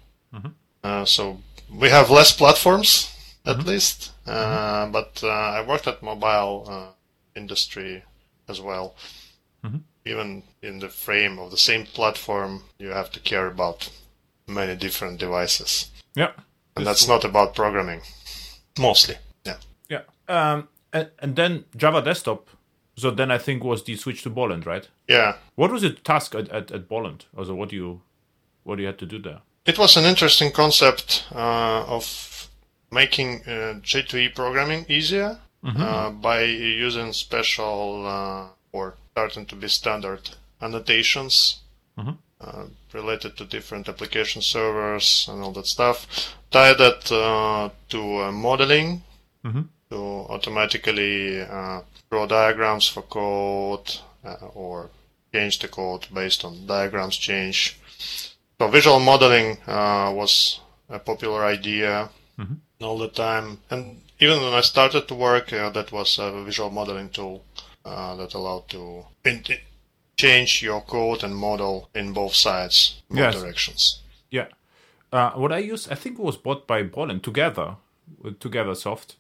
[0.85, 1.39] Uh, so
[1.73, 3.09] we have less platforms
[3.47, 6.87] at least, uh, but uh, I worked at mobile uh,
[7.35, 8.05] industry
[8.49, 8.95] as well.
[10.05, 13.89] Even in the frame of the same platform, you have to care about
[14.49, 16.33] many different devices, yeah,
[16.75, 18.01] and that's not about programming,
[18.79, 19.15] mostly.
[19.45, 19.59] Yeah.
[19.89, 20.01] yeah.
[20.29, 22.49] Um, and, and then Java Desktop.
[22.97, 24.89] So then I think was the switch to Borland, right?
[25.09, 25.37] Yeah.
[25.55, 27.25] What was the task at, at, at Borland?
[27.37, 28.01] Also, what do you
[28.65, 29.41] what do you had to do there?
[29.65, 32.05] It was an interesting concept uh, of
[32.93, 40.31] making uh, J2E programming easier uh, by using special uh, or starting to be standard
[40.61, 41.61] annotations
[42.41, 46.07] uh, related to different application servers and all that stuff.
[46.51, 49.03] Tie that uh, to uh, modeling.
[49.91, 49.99] To
[50.31, 53.89] automatically uh, draw diagrams for code
[54.25, 54.89] uh, or
[55.35, 57.79] change the code based on diagrams change.
[58.59, 62.09] So visual modeling uh, was a popular idea
[62.85, 66.71] all the time, and even when I started to work, uh, that was a visual
[66.71, 67.45] modeling tool
[67.85, 69.05] uh, that allowed to
[70.17, 73.35] change your code and model in both sides, both Yes.
[73.35, 74.01] directions.
[74.31, 74.47] Yeah.
[75.13, 77.77] Uh, what I used, I think, it was bought by Borland together
[78.41, 79.17] Together Soft.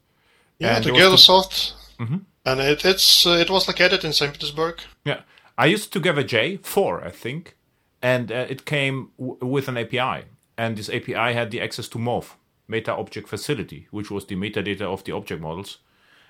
[0.59, 4.81] Yeah, And together the- soft, and it it's uh, it was located in Saint Petersburg.
[5.05, 5.23] Yeah,
[5.59, 7.57] I used Together J four, I think,
[8.01, 10.25] and uh, it came w- with an API,
[10.57, 12.37] and this API had the access to MOF
[12.73, 15.79] Meta Object Facility, which was the metadata of the object models,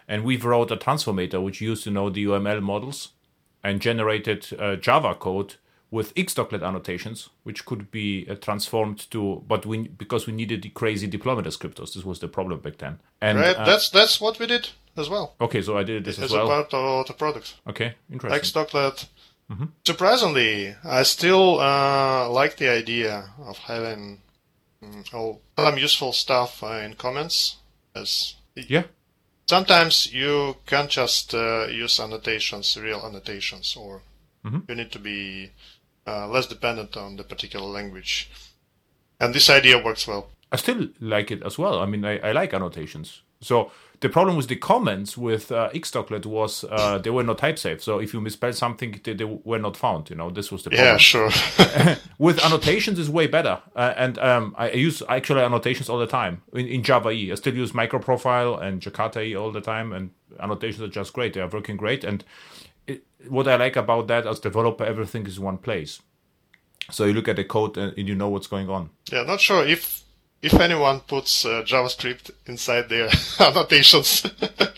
[0.07, 2.99] and we wrote a transformator which used to know the UML models
[3.65, 5.55] and generated uh, Java code
[5.93, 10.71] with xdoclet annotations, which could be uh, transformed to, but we because we needed the
[10.71, 11.95] crazy deployment descriptors.
[11.95, 12.99] This was the problem back then.
[13.21, 16.19] And Right, uh, that's that's what we did as well okay, so I did this
[16.19, 16.47] as as well.
[16.47, 17.55] a part of the product.
[17.69, 18.41] okay, interesting.
[18.41, 19.07] Xdoclet.
[19.85, 24.23] Surprisingly, I still uh, like the idea of having
[25.13, 27.57] all some useful stuff uh, in comments.
[27.95, 28.85] As yeah,
[29.47, 34.03] sometimes you can't just uh, use annotations, real annotations, or
[34.69, 35.51] you need to be
[36.07, 38.31] uh, less dependent on the particular language.
[39.21, 40.31] And this idea works well.
[40.53, 41.81] I still like it as well.
[41.81, 43.23] I mean, I, I like annotations.
[43.41, 47.59] So the problem with the comments with uh, Xdoclet was uh, they were not type
[47.59, 47.83] safe.
[47.83, 50.11] So if you misspell something, they, they, were not found.
[50.11, 50.89] You know, this was the problem.
[50.89, 51.31] Yeah, sure.
[52.19, 53.61] with annotations is way better.
[53.75, 57.33] Uh, and um, I use actually annotations all the time in, in Java E.
[57.33, 61.33] I still use microprofile and Jakarta E all the time, and annotations are just great.
[61.33, 62.05] They are working great.
[62.05, 62.25] And
[62.87, 66.03] it, what I like about that as developer, everything is one place.
[66.91, 68.91] So you look at the code and you know what's going on.
[69.11, 70.03] Yeah, not sure if
[70.43, 73.09] if anyone puts uh, JavaScript inside their
[73.41, 74.25] annotations.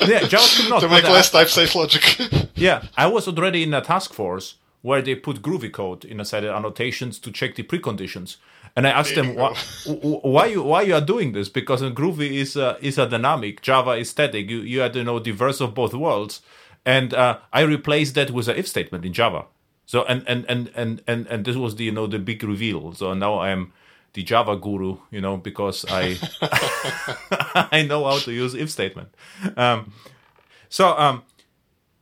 [0.01, 2.49] yeah, JavaScript not to make less type safe logic.
[2.55, 6.53] yeah, I was already in a task force where they put Groovy code inside the
[6.53, 8.37] annotations to check the preconditions.
[8.77, 9.55] And I asked them why,
[9.87, 13.93] why you why you are doing this because Groovy is a, is a dynamic, Java
[13.93, 14.51] is static.
[14.51, 16.43] You you had you know diverse of both worlds,
[16.85, 19.47] and uh, I replaced that with an if statement in Java.
[19.87, 22.95] So and and and and and and this was the you know the big reveal.
[22.95, 23.73] So now I'm
[24.15, 26.19] the Java guru, you know, because I
[27.73, 29.15] I know how to use if statement.
[29.57, 29.93] Um,
[30.69, 31.23] so um,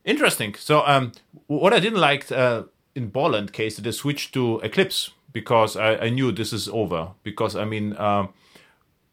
[0.05, 0.55] interesting.
[0.55, 1.11] So um,
[1.47, 2.63] what I didn't like uh,
[2.95, 7.09] in Borland case, they switched to Eclipse because I, I knew this is over.
[7.23, 8.27] Because I mean, uh,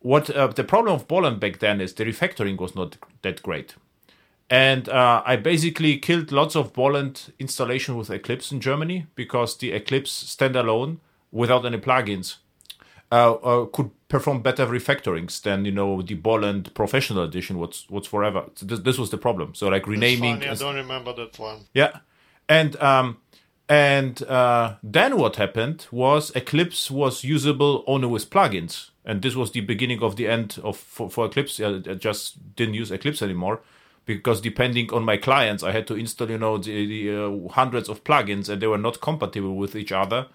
[0.00, 3.74] what uh, the problem of Borland back then is the refactoring was not that great.
[4.50, 9.70] And uh, I basically killed lots of Borland installation with Eclipse in Germany because the
[9.70, 10.98] Eclipse standalone
[11.30, 12.38] without any plugins
[13.12, 17.59] uh, uh, could perform better refactorings than you know the Borland Professional Edition.
[17.59, 18.44] What's what's forever.
[18.55, 19.55] So this, this was the problem.
[19.55, 20.42] So like renaming.
[20.44, 21.66] I don't remember that one.
[21.75, 21.99] Yeah,
[22.49, 23.18] and um,
[23.68, 29.53] and uh, then what happened was Eclipse was usable only with plugins, and this was
[29.53, 31.61] the beginning of the end of for, for Eclipse.
[31.61, 33.61] I just didn't use Eclipse anymore
[34.07, 37.88] because depending on my clients, I had to install you know the, the uh, hundreds
[37.88, 40.27] of plugins, and they were not compatible with each other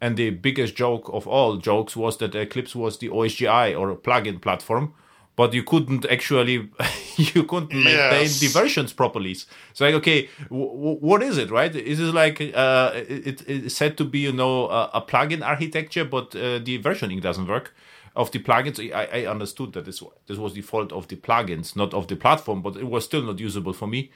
[0.00, 4.40] and the biggest joke of all jokes was that Eclipse was the OSGI or plugin
[4.40, 4.94] platform,
[5.36, 6.70] but you couldn't actually
[7.16, 8.40] you couldn't maintain yes.
[8.40, 9.34] the versions properly.
[9.74, 11.74] So like, okay, w- what is it, right?
[11.74, 16.04] Is it like uh, it, it's said to be you know a, a plugin architecture,
[16.04, 17.74] but uh, the versioning doesn't work
[18.16, 18.78] of the plugins?
[18.92, 22.16] I, I understood that this this was the fault of the plugins, not of the
[22.16, 24.10] platform, but it was still not usable for me.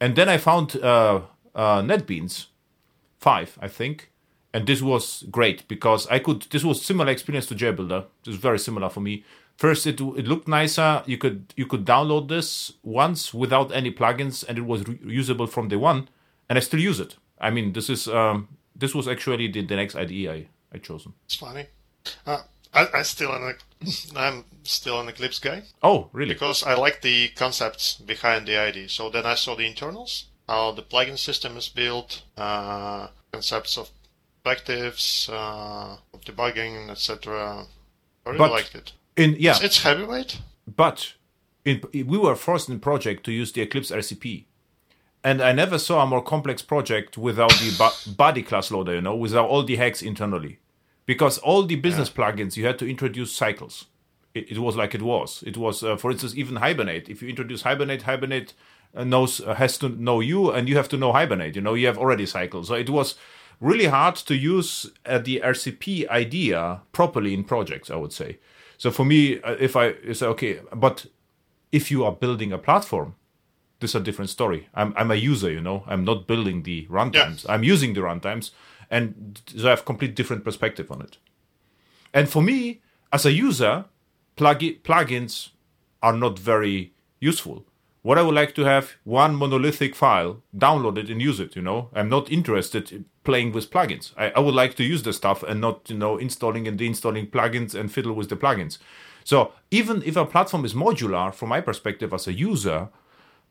[0.00, 1.20] And then I found uh,
[1.54, 2.46] uh NetBeans
[3.18, 4.10] five, I think
[4.52, 6.42] and this was great because I could.
[6.50, 8.04] This was similar experience to JBuilder.
[8.24, 9.24] It was very similar for me.
[9.56, 11.02] First, it it looked nicer.
[11.06, 15.46] You could you could download this once without any plugins, and it was re- usable
[15.46, 16.08] from day one.
[16.48, 17.16] And I still use it.
[17.40, 21.12] I mean, this is um, this was actually the, the next IDE I I chosen.
[21.26, 21.66] It's funny.
[22.26, 23.54] Uh, I, I still an
[24.16, 25.62] I'm still an Eclipse guy.
[25.82, 26.34] Oh, really?
[26.34, 28.90] Because I like the concepts behind the IDE.
[28.90, 33.90] So then I saw the internals, how the plugin system is built, uh, concepts of
[34.42, 37.66] perspectives, uh, debugging, etc.
[38.26, 38.92] I really but liked it.
[39.16, 40.40] In yeah, it's, it's heavyweight.
[40.66, 41.14] But
[41.64, 44.44] in, we were forced in project to use the Eclipse RCP,
[45.24, 48.94] and I never saw a more complex project without the buddy class loader.
[48.94, 50.60] You know, without all the hacks internally,
[51.06, 52.24] because all the business yeah.
[52.24, 53.86] plugins you had to introduce cycles.
[54.34, 55.42] It, it was like it was.
[55.46, 57.08] It was, uh, for instance, even Hibernate.
[57.08, 58.52] If you introduce Hibernate, Hibernate
[58.94, 61.56] uh, knows uh, has to know you, and you have to know Hibernate.
[61.56, 62.68] You know, you have already cycles.
[62.68, 63.14] So it was
[63.60, 68.38] really hard to use uh, the RCP idea properly in projects, I would say.
[68.76, 71.06] So for me, uh, if I say, okay, but
[71.72, 73.14] if you are building a platform,
[73.80, 74.68] this is a different story.
[74.74, 77.44] I'm, I'm a user, you know, I'm not building the runtimes.
[77.44, 77.52] Yeah.
[77.52, 78.50] I'm using the runtimes.
[78.90, 81.18] And so I have complete different perspective on it.
[82.14, 82.80] And for me,
[83.12, 83.84] as a user,
[84.36, 85.50] plug- plugins
[86.02, 87.64] are not very useful
[88.02, 91.56] what I would like to have one monolithic file, download it and use it.
[91.56, 94.12] You know, I'm not interested in playing with plugins.
[94.16, 97.30] I, I would like to use the stuff and not you know installing and deinstalling
[97.30, 98.78] plugins and fiddle with the plugins.
[99.24, 102.88] So even if a platform is modular, from my perspective as a user,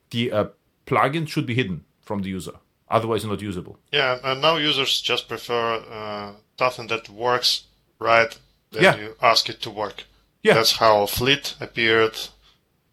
[0.10, 0.46] the uh,
[0.88, 2.54] plugin should be hidden from the user.
[2.90, 3.78] Otherwise, not usable.
[3.92, 7.66] Yeah, and now users just prefer uh, something that works
[8.00, 8.36] right.
[8.72, 8.96] Then yeah.
[8.96, 10.06] you ask it to work.
[10.42, 10.54] Yeah.
[10.54, 12.18] That's how Fleet appeared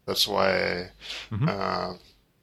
[0.06, 0.90] that's why
[1.30, 1.48] mm-hmm.
[1.48, 1.94] uh,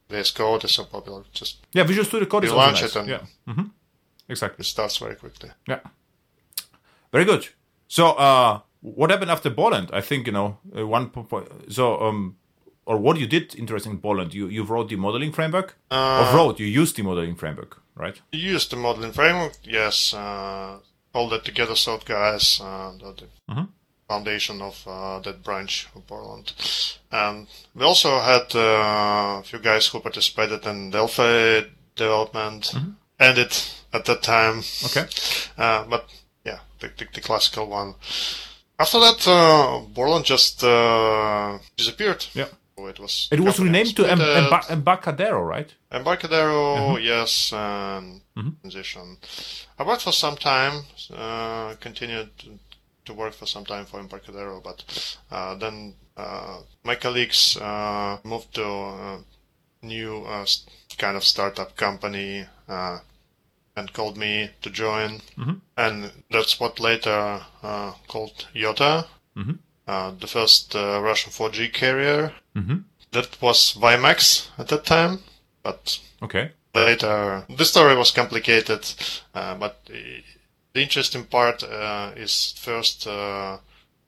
[0.08, 1.22] VS Code is so popular.
[1.32, 2.90] Just yeah, Visual Studio Code you is launch nice.
[2.90, 3.64] it and yeah, mm-hmm.
[4.28, 4.62] exactly.
[4.62, 5.50] It starts very quickly.
[5.66, 5.80] Yeah,
[7.12, 7.48] very good.
[7.88, 9.90] So, uh, what happened after Borland?
[9.92, 11.10] I think you know uh, one.
[11.10, 11.48] point.
[11.72, 12.36] So, um,
[12.84, 14.34] or what you did interesting in Borland?
[14.34, 15.76] You you wrote the modeling framework.
[15.90, 18.20] Uh, or wrote you used the modeling framework, right?
[18.32, 19.54] You used the modeling framework.
[19.62, 20.14] Yes.
[20.14, 20.78] Uh,
[21.14, 22.60] all that together, South guys.
[22.60, 23.64] Uh, the, mm-hmm
[24.12, 26.52] foundation of uh, that branch of Borland.
[27.10, 31.62] And we also had uh, a few guys who participated in Delphi
[31.96, 32.90] development, mm-hmm.
[33.18, 33.52] ended
[33.92, 34.62] at that time.
[34.86, 35.06] Okay.
[35.56, 36.04] Uh, but
[36.44, 37.94] yeah, the, the, the, classical one.
[38.78, 42.26] After that, uh, Borland just uh, disappeared.
[42.34, 42.48] Yeah.
[42.76, 43.28] So it was.
[43.30, 44.18] It was renamed to em-.
[44.18, 45.70] Emba- Embarcadero, right?
[45.90, 48.22] Embarcadero, yes, and
[48.60, 49.18] transition.
[49.78, 50.84] I worked for some time,
[51.14, 52.30] uh, continued
[53.04, 54.84] to, work for some time for Embarcadero, but
[55.30, 59.18] uh, then uh, my colleagues uh, moved to a
[59.82, 60.46] new uh,
[60.98, 62.98] kind of startup company uh,
[63.76, 65.20] and called me to join,
[65.76, 69.06] and that's what later uh, called Yota,
[69.88, 72.32] uh, the first uh, Russian 4G carrier.
[73.12, 75.18] That was WiMAX at that time,
[75.62, 76.52] but Okay.
[76.74, 78.84] later the story was complicated.
[79.34, 79.80] Uh, but
[80.72, 83.58] the, interesting part uh, is first uh,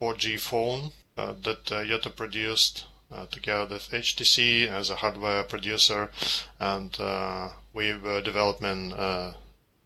[0.01, 6.11] 4G phone uh, that uh, Yota produced uh, together with HTC as a hardware producer,
[6.59, 9.35] and uh, we were developing uh,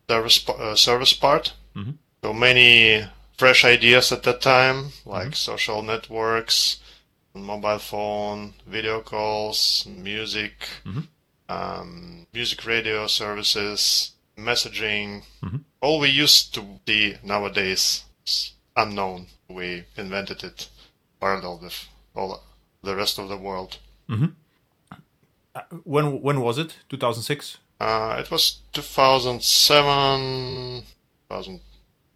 [0.08, 1.52] service uh, service part.
[2.24, 3.04] So many
[3.36, 6.78] fresh ideas at that time, like social networks,
[7.34, 10.68] mobile phone, video calls, music,
[11.48, 15.24] um, music radio services, messaging.
[15.42, 15.58] Mm-hmm.
[15.80, 19.26] All we used to see nowadays is unknown.
[19.48, 20.68] We invented it
[21.20, 22.42] parallel with all
[22.82, 23.78] the rest of the world.
[24.08, 24.26] Mm-hmm.
[25.54, 26.76] Uh, when when was it?
[26.88, 27.58] 2006.
[27.80, 30.82] Uh, it was 2007,
[31.28, 31.60] 2000,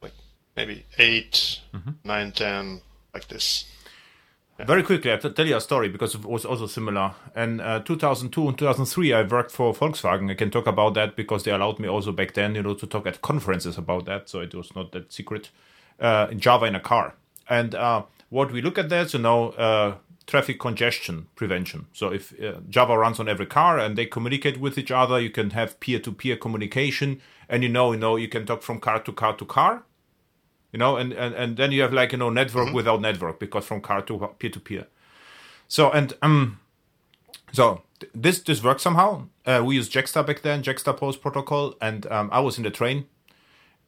[0.03, 0.13] like
[0.57, 1.91] maybe 8, mm-hmm.
[2.03, 2.81] 9, 10,
[3.15, 3.65] like this.
[4.59, 7.15] Very quickly, I'll tell you a story because it was also similar.
[7.35, 10.31] In uh, 2002 and 2003, I worked for Volkswagen.
[10.31, 12.87] I can talk about that because they allowed me also back then, you know, to
[12.87, 14.29] talk at conferences about that.
[14.29, 15.51] So it was not that secret.
[15.99, 17.15] Uh, Java in a car.
[17.49, 19.97] And uh, what we look at that, you know, uh,
[20.27, 21.87] traffic congestion prevention.
[21.93, 25.31] So if uh, Java runs on every car and they communicate with each other, you
[25.31, 29.13] can have peer-to-peer communication, and you know, you know, you can talk from car to
[29.13, 29.85] car to car
[30.73, 33.65] you know and, and and then you have like you know network without network because
[33.65, 34.87] from car to peer to peer
[35.69, 36.59] so and um
[37.53, 39.27] so th- this this works somehow.
[39.45, 42.71] Uh, we used JXTA back then JXTA Post protocol and um, I was in the
[42.71, 43.07] train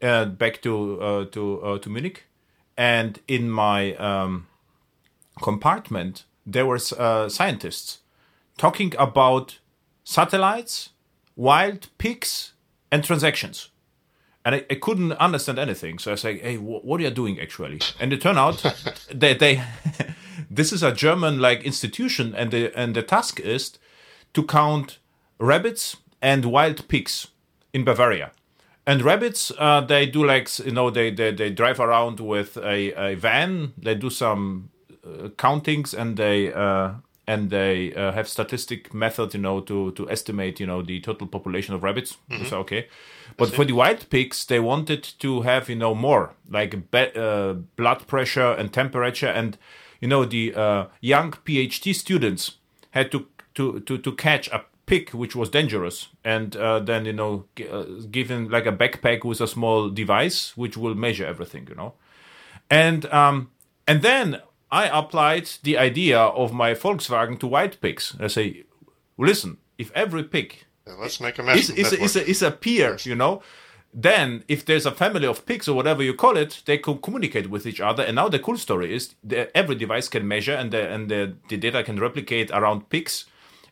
[0.03, 2.25] uh, back to uh, to uh, to Munich.
[2.77, 4.47] And in my um,
[5.41, 8.01] compartment there were uh, scientists
[8.59, 9.59] talking about
[10.05, 10.91] satellites
[11.37, 12.53] wild pigs
[12.93, 13.71] and transactions
[14.45, 15.99] and I, I couldn't understand anything.
[15.99, 18.63] So I say, "Hey, wh- what are you doing actually?" And it turned out
[19.15, 19.63] they they
[20.51, 23.79] this is a German like institution, and the and the task is
[24.35, 24.99] to count
[25.39, 27.29] rabbits and wild pigs
[27.73, 28.33] in Bavaria.
[28.87, 32.93] And rabbits, uh, they do like you know they they, they drive around with a,
[32.93, 33.73] a van.
[33.79, 34.71] They do some
[35.05, 36.93] uh, countings and they uh,
[37.27, 41.27] and they uh, have statistic method you know to to estimate you know the total
[41.27, 42.19] population of rabbits.
[42.45, 42.87] So okay,
[43.37, 47.55] but for the wild pigs, they wanted to have you know more like be- uh,
[47.77, 49.57] blood pressure and temperature, and
[50.01, 52.59] you know the uh, young PhD students
[52.91, 56.09] had to to to to catch a pig which was dangerous.
[56.25, 60.57] And uh, then you know g- uh, given like a backpack with a small device
[60.57, 61.95] which will measure everything you know.
[62.71, 63.51] And um
[63.87, 68.65] and then i applied the idea of my volkswagen to white pigs i say
[69.19, 72.43] listen if every pig Yeah, let's make a is, mesh is, a, is, a, is
[72.43, 73.43] a peer, you know,
[73.95, 77.49] then if there's a family of pigs or whatever you call it, they can communicate
[77.49, 78.03] with each other.
[78.03, 81.37] And now the cool story is that every device can measure and the, and the,
[81.49, 83.27] the data can replicate around pigs.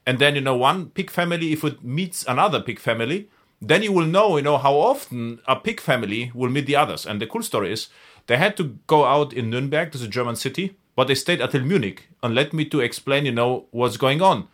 [0.07, 3.29] And then, you know, one pig family, if it meets another pig family,
[3.61, 7.05] then you will know, you know, how often a pig family will meet the others.
[7.05, 7.89] And the cool story is
[8.29, 11.41] they had to go out in Nuremberg, this is a German city, but they stayed
[11.41, 14.49] until Munich and let me to explain, you know, what's going on.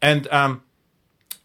[0.00, 0.62] And, um,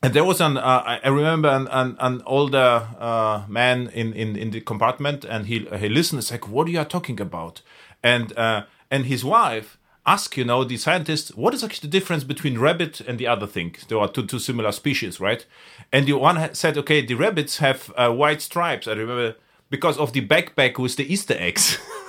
[0.04, 4.36] and there was an uh, I- remember an, an, an older uh, man in, in,
[4.36, 6.20] in the compartment, and he he listened.
[6.20, 7.62] It's like, what are you talking about?
[8.04, 12.26] And uh, and his wife asked, you know, the scientist, what is actually the difference
[12.26, 13.78] between rabbit and the other thing?
[13.88, 15.46] There are two two similar species, right?
[15.94, 18.90] And the one said, okay, the rabbits have uh, white stripes.
[18.90, 19.36] I remember
[19.70, 21.78] because of the backpack with the Easter eggs.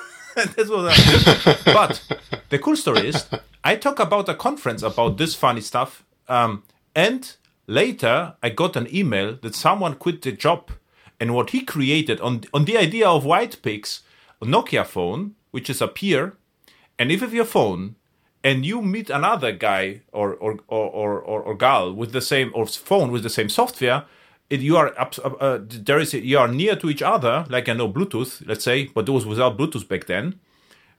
[0.56, 2.02] This was a- but
[2.50, 3.26] the cool story is,
[3.62, 6.62] I talk about a conference about this funny stuff, um,
[6.94, 10.70] and later I got an email that someone quit the job,
[11.20, 14.02] and what he created on on the idea of white pigs,
[14.42, 16.36] Nokia phone, which is a peer,
[16.98, 17.94] and if you your phone
[18.42, 22.50] and you meet another guy or or or or, or, or gal with the same
[22.54, 24.04] or phone with the same software,
[24.50, 27.68] it, you are up, uh, uh, there is you are near to each other, like
[27.68, 30.40] I know Bluetooth, let's say, but it was without Bluetooth back then.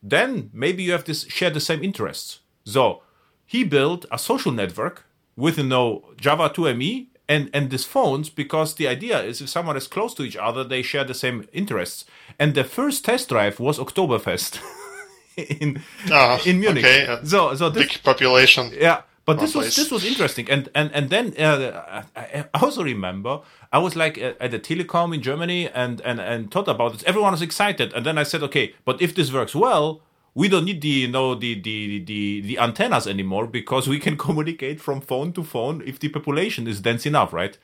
[0.04, 2.40] Then maybe you have this share the same interests.
[2.66, 3.02] So
[3.46, 8.76] he built a social network with you know Java 2ME and and these phones because
[8.76, 12.06] the idea is if someone is close to each other, they share the same interests.
[12.40, 14.60] And the first test drive was Oktoberfest.
[15.38, 15.82] in
[16.12, 16.86] Ah, in Munich.
[16.86, 18.72] okay, uh, so so this, Big population.
[18.80, 22.84] yeah, but this was this was interesting, and and and then uh, I I also
[22.84, 23.42] remember
[23.74, 27.04] I was like at, the telecom in Germany and and and thought about this.
[27.04, 30.02] Everyone was excited, and then I said, okay, but if this works well,
[30.36, 34.16] we don't need the you know the the the the antennas anymore because we can
[34.26, 37.58] communicate from phone to phone if the population is dense enough, right?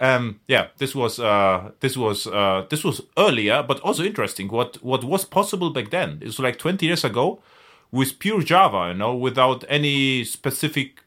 [0.00, 4.48] Um, yeah, this was uh, this was uh, this was earlier, but also interesting.
[4.48, 6.18] What what was possible back then?
[6.22, 7.40] It's like twenty years ago
[7.92, 11.03] with pure Java, you know, without any specific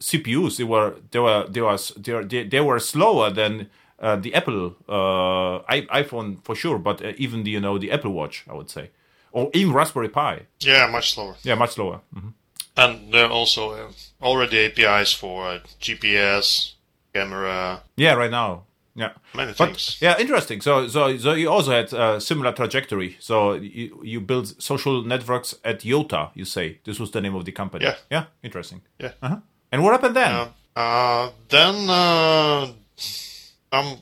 [0.00, 0.56] CPUs.
[0.56, 4.34] They were they were they was they were, they, they were slower than uh, the
[4.34, 5.60] Apple uh,
[5.94, 8.90] iPhone for sure, but uh, even the you know the Apple Watch, I would say,
[9.32, 10.42] or even Raspberry Pi.
[10.60, 11.36] Yeah, much slower.
[11.42, 12.00] Yeah, much slower.
[12.14, 12.32] Mhm.
[12.76, 13.92] And there are also uh,
[14.22, 16.74] already APIs for uh, GPS,
[17.12, 18.62] camera, Yeah, right now.
[18.94, 19.12] Yeah.
[19.34, 19.98] many But things.
[20.00, 20.60] yeah, interesting.
[20.62, 23.16] So, so, so you also had a similar trajectory.
[23.20, 26.30] So you, you built social networks at Yota.
[26.34, 27.84] You say this was the name of the company.
[27.84, 27.96] Yeah.
[28.10, 28.24] Yeah.
[28.42, 28.80] Interesting.
[28.98, 29.12] Yeah.
[29.22, 29.36] Uh-huh.
[29.72, 30.32] And what happened then?
[30.32, 33.98] Uh, uh, then uh, some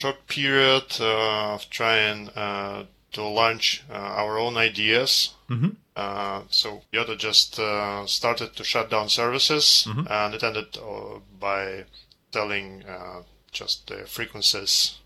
[0.00, 5.34] short period uh, of trying uh, to launch uh, our own ideas.
[5.48, 5.76] Mhm.
[5.96, 11.84] Uh, so Yota just uh, started to shut down services, and it ended uh, by
[12.32, 14.98] selling uh, just the frequencies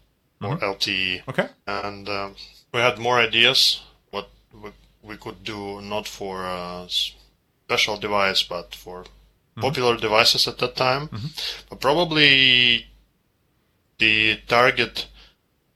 [0.42, 1.48] or LTE okay.
[1.66, 2.34] and um,
[2.72, 4.70] we had more ideas what we,
[5.02, 9.04] we could do not for a special device but for
[9.60, 11.08] popular devices at that time
[11.68, 12.86] but probably
[13.98, 15.06] the target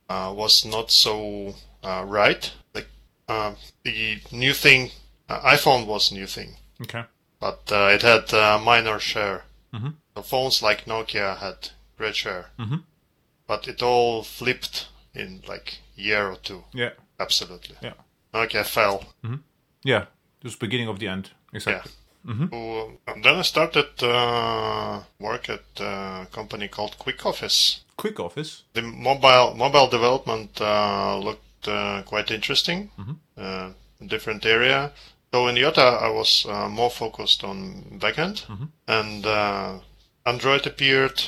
[0.08, 2.88] uh, was not so uh, right like
[3.28, 3.54] uh,
[3.84, 4.90] the new thing
[5.28, 7.04] uh, iphone was new thing Okay.
[7.40, 9.44] but uh, it had a minor share.
[9.72, 9.94] Mhm.
[10.14, 12.82] So phones like Nokia had great share, Mhm.
[13.46, 16.64] but it all flipped in like year or two.
[16.74, 16.90] Yeah.
[17.18, 17.94] Absolutely, Yeah.
[18.34, 19.04] Nokia fell.
[19.82, 20.04] Yeah.
[20.40, 21.30] This was beginning of the end.
[21.54, 21.90] Exactly.
[22.26, 27.80] So, and then I started uh, work at a company called QuickOffice.
[27.96, 28.64] Quick Office.
[28.74, 32.90] The mobile mobile development uh, looked uh, quite interesting.
[33.38, 33.70] Uh,
[34.06, 34.92] different area.
[35.32, 38.44] So in Yota, I was uh, more focused on backend,
[38.86, 39.78] and uh,
[40.24, 41.22] Android appeared,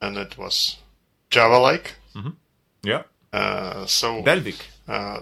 [0.00, 0.76] and it was
[1.30, 1.94] Java-like.
[2.82, 3.02] Yeah.
[3.32, 4.60] Uh, so Dalvik.
[4.88, 5.20] uh,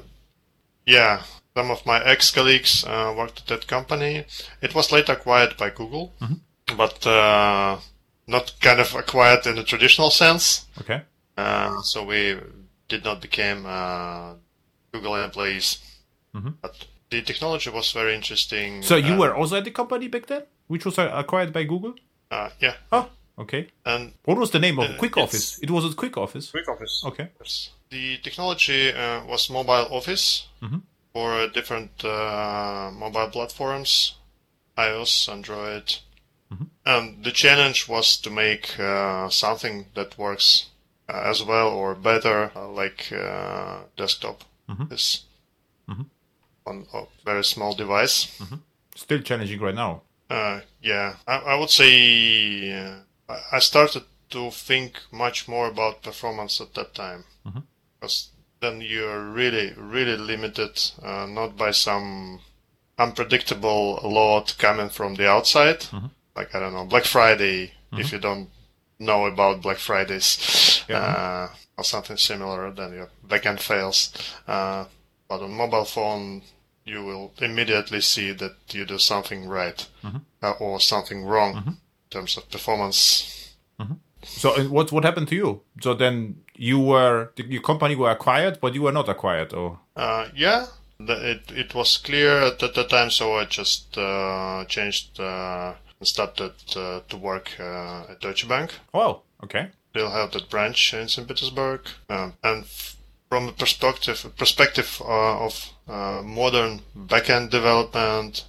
[0.87, 1.23] yeah,
[1.57, 4.25] some of my ex-colleagues uh, worked at that company.
[4.61, 6.13] It was later acquired by Google,
[6.77, 7.79] but uh,
[8.27, 10.67] not kind of acquired in the traditional sense.
[10.81, 11.01] Okay.
[11.37, 12.37] Uh, so we
[12.89, 14.35] did not become uh,
[14.93, 15.79] Google employees.
[16.63, 16.75] But
[17.11, 18.83] the technology was very interesting.
[18.83, 21.65] So you uh, were also at the company back then, which was uh, acquired by
[21.65, 21.95] Google.
[22.31, 23.09] uh, yeah, Oh.
[23.39, 23.69] Okay.
[23.85, 25.59] and What was the name of Uh, QuickOffice?
[25.63, 26.51] It was a QuickOffice.
[26.51, 27.03] Quick Office.
[27.07, 27.29] Okay.
[27.91, 30.49] The technology uh, was mobile office
[31.17, 34.17] for uh, different uh, mobile platforms,
[34.77, 35.97] iOS, Android.
[36.85, 40.67] And the challenge was to make uh, something that works
[41.09, 44.45] uh, as well or better, uh, like uh, desktop
[44.91, 45.25] is
[46.67, 48.17] on a very small device.
[48.95, 50.03] Still challenging right now.
[50.31, 52.97] Uh, yeah, I, I would say uh,
[53.33, 57.25] I- I started to think much more about performance at that time.
[58.01, 58.31] Because
[58.67, 62.41] then you're really, really limited, uh, not by some
[62.99, 65.85] unpredictable load coming from the outside.
[66.35, 68.49] Like, I don't know, Black Friday, if you don't
[68.99, 71.49] know about Black Fridays, uh,
[71.79, 74.13] or something similar, then your backend fails.
[74.47, 74.85] Uh,
[75.29, 76.43] but on mobile phone,
[76.85, 79.89] you will immediately see that you do something right
[80.43, 83.55] uh, or something wrong in terms of performance.
[84.27, 85.61] So what what happened to you?
[85.81, 89.79] So then you were the, your company were acquired, but you were not acquired, or
[89.97, 90.67] Uh, yeah,
[90.99, 95.75] the, it it was clear at, at the time, so I just uh, changed uh,
[96.01, 98.71] and started uh, to work uh, at Deutsche Bank.
[98.93, 101.27] oh, okay, They'll have that branch in St.
[101.27, 102.97] Petersburg, um, and f-
[103.31, 108.45] from the perspective perspective uh, of uh, modern backend development,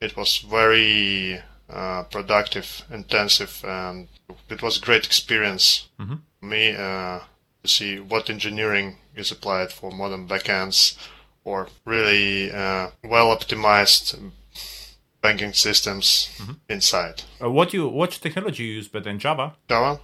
[0.00, 4.08] it was very uh, productive, intensive, and
[4.48, 7.20] it was a great experience for me uh,
[7.62, 10.96] to see what engineering is applied for modern backends
[11.44, 14.18] or really uh, well optimized
[15.20, 16.30] banking systems
[16.68, 17.22] inside.
[17.42, 18.88] uh, what you what technology you use?
[18.88, 19.54] But then Java.
[19.68, 20.00] Java,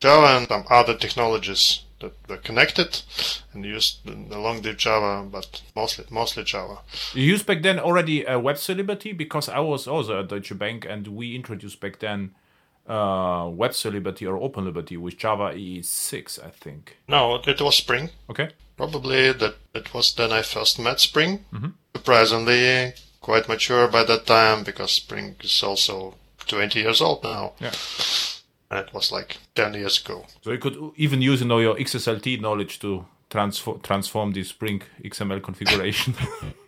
[0.00, 3.02] Java, and some other technologies that were connected
[3.52, 6.78] and used along the Java, but mostly mostly Java.
[7.14, 10.84] You used back then already uh, Web Celebrity because I was also at Deutsche Bank
[10.88, 12.34] and we introduced back then
[12.88, 16.96] uh, Web Celebrity or Open Liberty with Java EE six, I think.
[17.06, 18.10] No, it was Spring.
[18.30, 18.50] Okay.
[18.76, 21.44] Probably that it was then I first met Spring.
[21.94, 26.14] Surprisingly quite mature by that time because Spring is also
[26.46, 27.52] 20 years old now.
[27.60, 27.72] Yeah.
[28.70, 30.24] And it was like 10 years ago.
[30.42, 34.82] So you could even use, you know, your XSLT knowledge to transform transform the Spring
[35.04, 36.14] XML configuration.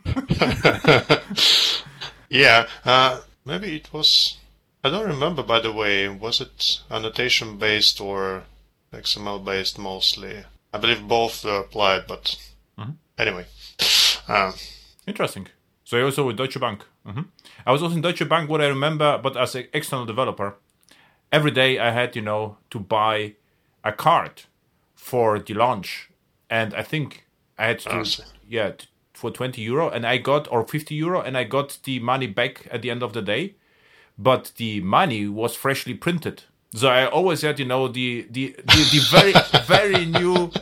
[2.29, 4.37] yeah, uh, maybe it was.
[4.83, 6.09] I don't remember, by the way.
[6.09, 8.45] Was it annotation based or
[8.93, 10.45] XML based mostly?
[10.73, 12.37] I believe both were applied, but
[12.79, 12.93] Mm-hmm.
[13.19, 13.45] anyway.
[14.29, 14.55] Um,
[15.07, 15.49] Interesting.
[15.85, 16.85] So you also with Deutsche Bank.
[17.05, 17.23] hmm
[17.67, 18.49] I was also in Deutsche Bank.
[18.49, 20.55] What I remember, but as an external developer,
[21.31, 23.35] every day I had, you know, to buy
[23.85, 24.43] a card
[24.95, 26.09] for the launch,
[26.49, 27.27] and I think
[27.59, 28.05] I had to,
[28.49, 28.73] yeah,
[29.13, 32.67] for twenty euro, and I got or fifty euro, and I got the money back
[32.71, 33.57] at the end of the day,
[34.23, 36.43] but the money was freshly printed.
[36.75, 39.33] So I always had, you know, the the the, the very
[39.65, 40.53] very new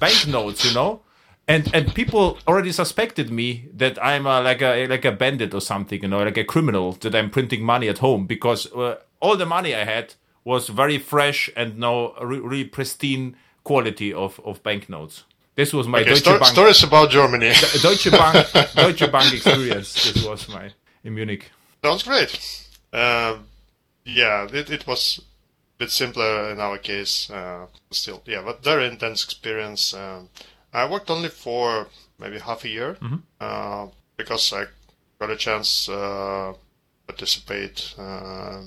[0.00, 1.02] banknotes, you know,
[1.46, 5.60] and and people already suspected me that I'm a, like a like a bandit or
[5.60, 9.36] something, you know, like a criminal that I'm printing money at home because uh, all
[9.36, 14.62] the money I had was very fresh and no re- really pristine quality of of
[14.62, 15.24] banknotes.
[15.54, 17.52] This was my okay, Deutsche sto- Bank stories about Germany.
[17.82, 20.12] Deutsche Bank Deutsche Bank experience.
[20.12, 20.72] This was my
[21.04, 21.50] in Munich.
[21.84, 22.65] Sounds great.
[22.92, 23.46] Um,
[24.04, 27.28] yeah, it, it was a bit simpler in our case.
[27.30, 29.94] Uh, still, yeah, but very intense experience.
[29.94, 30.28] Um,
[30.72, 32.96] I worked only for maybe half a year
[33.40, 34.66] uh, because I
[35.18, 36.52] got a chance uh,
[37.06, 38.62] participate uh,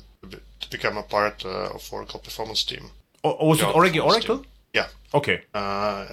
[0.59, 2.91] to, become a part uh, of Oracle Performance Team.
[3.23, 4.37] Or, or was Yeah, it already Oracle?
[4.39, 4.47] team.
[4.73, 4.87] Yeah.
[5.13, 5.41] Okay.
[5.53, 6.05] Uh,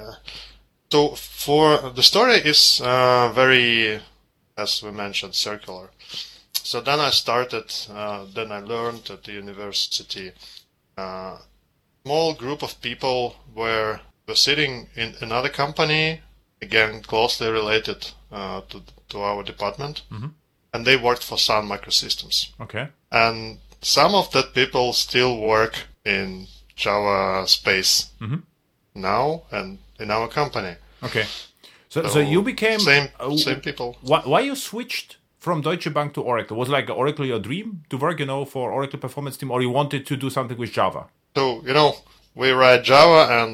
[0.91, 4.01] so for the story is uh, very,
[4.57, 5.91] as we mentioned, circular.
[6.65, 7.73] So then I started.
[7.91, 10.33] Uh, then I learned at the university.
[10.97, 11.39] Uh,
[12.05, 16.21] small group of people were were sitting in another company,
[16.63, 20.03] again closely related uh, to to our department,
[20.73, 22.53] and they worked for Sun Microsystems.
[22.61, 22.89] Okay.
[23.11, 26.47] And some of that people still work in
[26.77, 28.11] Java space
[28.95, 30.75] now and in our company.
[31.03, 31.27] Okay.
[31.89, 33.97] So, so, you became same same people.
[34.03, 36.57] Why, why you switched from Deutsche Bank to Oracle?
[36.57, 39.71] Was like Oracle your dream to work, you know, for Oracle Performance Team, or you
[39.81, 41.03] wanted to do something with Java?
[41.37, 41.91] So you know
[42.35, 43.51] we write Java, and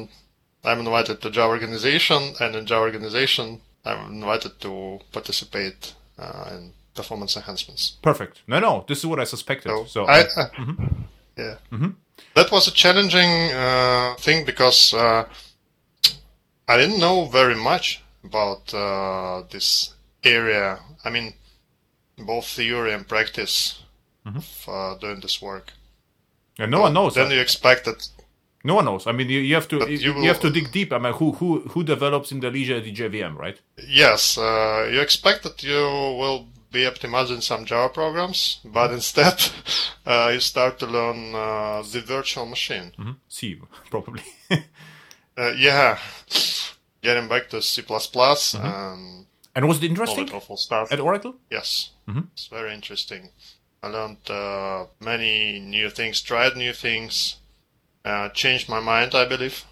[0.69, 3.45] I'm invited to Java organization, and in Java organization
[3.85, 4.71] I'm invited to
[5.11, 7.83] participate uh, in performance enhancements.
[8.01, 8.41] Perfect.
[8.47, 9.69] No, no, this is what I suspected.
[9.69, 10.47] So, So, I, uh,
[11.37, 11.55] yeah,
[12.37, 13.31] that was a challenging
[13.63, 15.25] uh, thing because uh,
[16.71, 17.85] I didn't know very much
[18.23, 20.79] about uh, this area.
[21.05, 21.27] I mean,
[22.25, 23.81] both theory and practice
[24.25, 25.73] of uh, doing this work.
[26.57, 27.15] and no one knows.
[27.15, 28.07] Then uh, you expect that
[28.63, 29.05] no one knows.
[29.07, 30.93] I mean, you, you have to But you, you you have to dig deep.
[30.93, 33.59] I mean, who who who develops in the Leisure the JVM, right?
[33.87, 35.81] yes, uh, you expect that you
[36.19, 39.35] will be optimizing some Java programs, but instead
[40.05, 42.91] uh, you start to learn uh, the virtual machine.
[43.27, 43.59] C
[43.89, 44.23] probably.
[45.35, 45.97] Uh, yeah,
[47.01, 47.83] getting back to C++
[48.55, 49.25] and
[49.55, 50.91] and was it interesting awful stuff.
[50.91, 51.35] at Oracle?
[51.51, 51.91] Yes,
[52.33, 53.29] it's very interesting.
[53.81, 57.37] I learned uh, many new things, tried new things,
[58.05, 59.65] uh, changed my mind, I believe.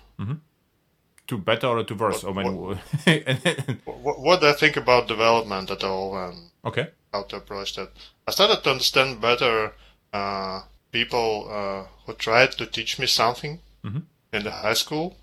[1.27, 2.23] To better or to worse?
[2.23, 2.79] What- I mean,
[3.85, 6.89] What, what do I think about development at all and okay.
[7.13, 7.89] how to approach that?
[8.27, 9.71] I started to understand better
[10.11, 13.59] uh, people uh, who tried to teach me something
[14.33, 15.15] in the high school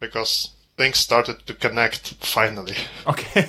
[0.00, 2.76] because things started to connect finally.
[3.06, 3.48] Okay.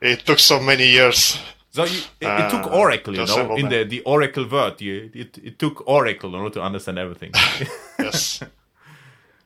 [0.00, 1.38] it took so many years.
[1.72, 4.80] So you, it, it took Uh, Oracle, you know, in the, the Oracle word.
[4.80, 7.32] You, it, it took Oracle in order to understand everything.
[7.98, 8.40] Yes.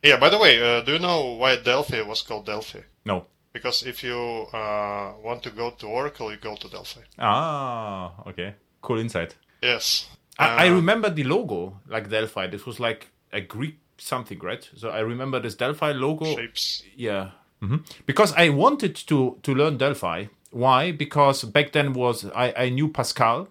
[0.03, 0.17] yeah.
[0.21, 2.81] By the way, uh, do you know why Delphi was called Delphi?
[3.05, 3.27] no.
[3.53, 4.19] Because if you
[4.53, 7.03] uh, want to go to Oracle, you go to Delphi.
[7.21, 8.55] Ah, okay.
[8.81, 9.37] Cool insight.
[9.63, 10.09] Yes.
[10.41, 12.49] I, I Uh, remember the logo, like Delphi.
[12.49, 14.69] This was like a Greek something, right?
[14.77, 16.35] So I remember this Delphi logo.
[16.37, 16.83] shapes.
[16.97, 17.31] Yeah.
[17.61, 20.27] hmm Because I wanted to to learn Delphi.
[20.51, 20.93] Why?
[20.93, 23.49] Because back then was I, I knew Pascal,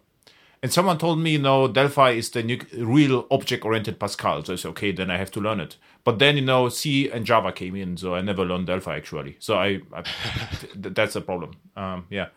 [0.62, 4.44] and someone told me, no, Delphi is the new, real object-oriented Pascal.
[4.46, 5.76] So I said, okay, then I have to learn it.
[6.06, 9.36] But then you know, C and Java came in, so I never learned Delphi actually.
[9.40, 10.04] So I, I
[10.76, 11.52] that's a problem.
[11.76, 12.28] Um, yeah,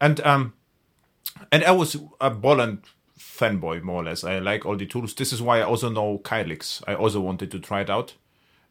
[0.00, 0.52] and um,
[1.50, 2.82] and I was a Borland
[3.18, 4.24] fanboy more or less.
[4.24, 5.14] I like all the tools.
[5.14, 6.82] This is why I also know Kylix.
[6.86, 8.14] I also wanted to try it out.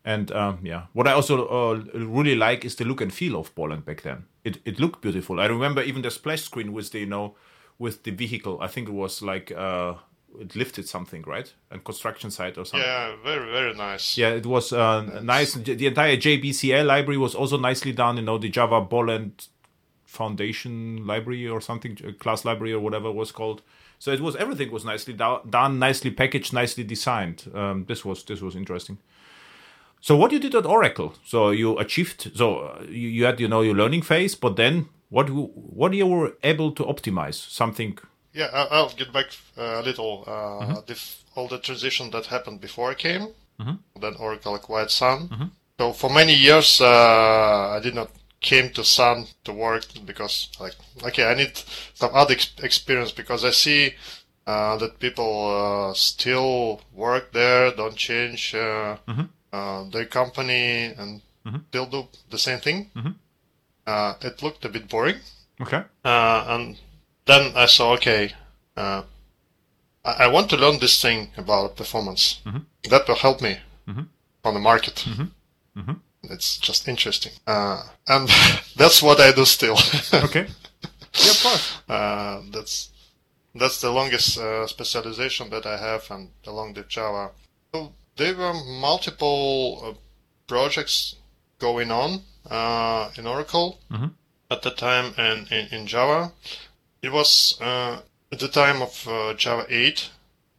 [0.05, 3.55] And um, yeah, what I also uh, really like is the look and feel of
[3.55, 4.25] Borland back then.
[4.43, 5.39] It it looked beautiful.
[5.39, 7.35] I remember even the splash screen with the you know
[7.79, 8.59] with the vehicle.
[8.61, 9.93] I think it was like uh,
[10.37, 12.85] it lifted something right and construction site or something.
[12.85, 14.17] Yeah, very very nice.
[14.17, 15.53] Yeah, it was uh, nice.
[15.53, 18.17] The entire JBCL library was also nicely done.
[18.17, 19.47] You know, the Java Borland
[20.03, 23.61] foundation library or something, class library or whatever it was called.
[24.03, 27.49] So it was everything was nicely do- done, nicely packaged, nicely designed.
[27.53, 28.97] Um, this was this was interesting.
[30.01, 31.13] So what you did at Oracle?
[31.25, 32.31] So you achieved.
[32.35, 36.05] So uh, you, you had you know your learning phase, but then what what you
[36.05, 37.97] were able to optimize something.
[38.33, 39.27] Yeah, I'll get back
[39.57, 40.25] uh, a little.
[40.27, 40.99] Uh, the,
[41.35, 43.27] all the transition that happened before I came.
[44.01, 45.29] Then Oracle acquired Sun.
[45.79, 48.09] So for many years, uh, I did not
[48.43, 50.75] came to Sun to work because like
[51.07, 51.57] okay, I need
[51.95, 53.93] some other ex- experience because I see
[54.45, 55.31] uh, that people
[55.89, 58.97] uh, still work there, don't change uh,
[59.53, 61.21] uh, their company, and
[61.69, 62.91] still do the same thing.
[63.85, 65.17] Uh, it looked a bit boring.
[65.61, 65.83] Okay.
[66.05, 66.77] Uh, and
[67.25, 68.31] then I saw, okay,
[68.77, 69.03] uh,
[70.05, 72.39] I, I want to learn this thing about performance.
[72.89, 73.57] That will help me
[74.43, 75.05] on the market.
[76.23, 77.33] It's just interesting.
[77.45, 78.29] Uh, and
[78.77, 79.77] that's what I do still.
[80.13, 80.47] Okay.
[81.23, 81.77] yeah, of course.
[81.89, 82.89] uh, that's
[83.55, 87.31] that's the longest uh, specialization that I have, and along the Java.
[87.73, 89.93] So there were multiple uh,
[90.47, 91.15] projects
[91.59, 93.79] going on uh, in Oracle
[94.49, 96.31] at the time, and in, in Java,
[97.01, 98.01] it was uh,
[98.31, 100.09] at the time of uh, Java 8.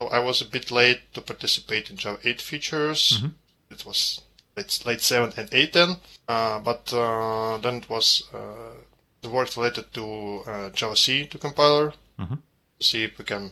[0.01, 3.23] So I was a bit late to participate in Java 8 features.
[3.71, 4.21] It was
[4.57, 5.97] late, late 7 and 8 then,
[6.29, 8.75] uh, but uh, then it was uh,
[9.23, 11.93] the work related to uh, Java C to compiler.
[12.81, 13.51] See if we can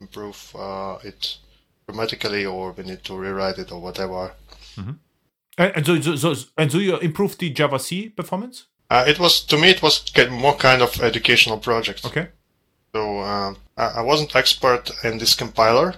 [0.00, 1.38] improve uh, it
[1.86, 4.32] grammatically, or we need to rewrite it, or whatever.
[5.56, 8.66] And, and so, so, so and so you improved the Java C performance.
[8.90, 12.04] Uh, it was to me, it was more kind of educational project.
[12.04, 12.28] Okay.
[12.94, 15.94] So uh, I wasn't expert in this compiler,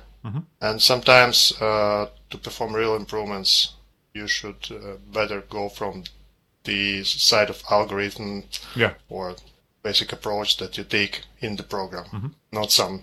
[0.60, 3.74] and sometimes uh, to perform real improvements,
[4.14, 6.04] you should uh, better go from
[6.64, 8.44] the side of algorithm
[8.74, 8.94] Yeah.
[9.08, 9.36] or
[9.82, 13.02] basic approach that you take in the program, not some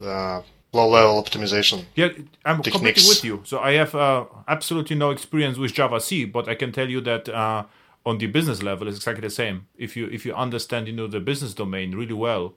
[0.00, 0.42] uh,
[0.72, 1.84] low-level optimization.
[1.94, 2.08] Yeah,
[2.44, 3.08] I'm completely Techniques.
[3.08, 3.42] with you.
[3.44, 7.00] So I have uh, absolutely no experience with Java C, but I can tell you
[7.02, 7.64] that uh,
[8.04, 9.66] on the business level, it's exactly the same.
[9.76, 12.52] If you if you understand, you know, the business domain really well,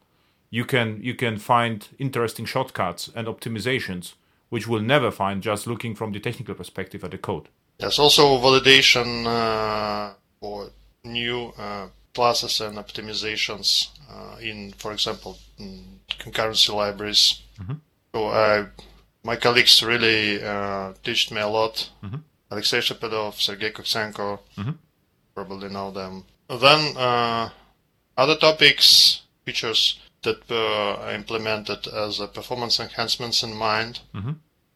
[0.49, 4.13] you can you can find interesting shortcuts and optimizations
[4.49, 7.47] which we'll never find just looking from the technical perspective at the code.
[7.81, 10.69] There's also validation uh, for
[11.03, 15.83] new uh, classes and optimizations uh, in, for example, mm,
[16.19, 17.41] concurrency libraries.
[18.13, 18.67] So I,
[19.23, 21.89] my colleagues really uh, taught me a lot.
[22.51, 24.39] Alexei Shipilev, Sergei Kuksenko,
[25.33, 26.25] probably know them.
[26.49, 27.49] Then uh,
[28.15, 34.01] other topics, features that were implemented as a performance enhancements in mind,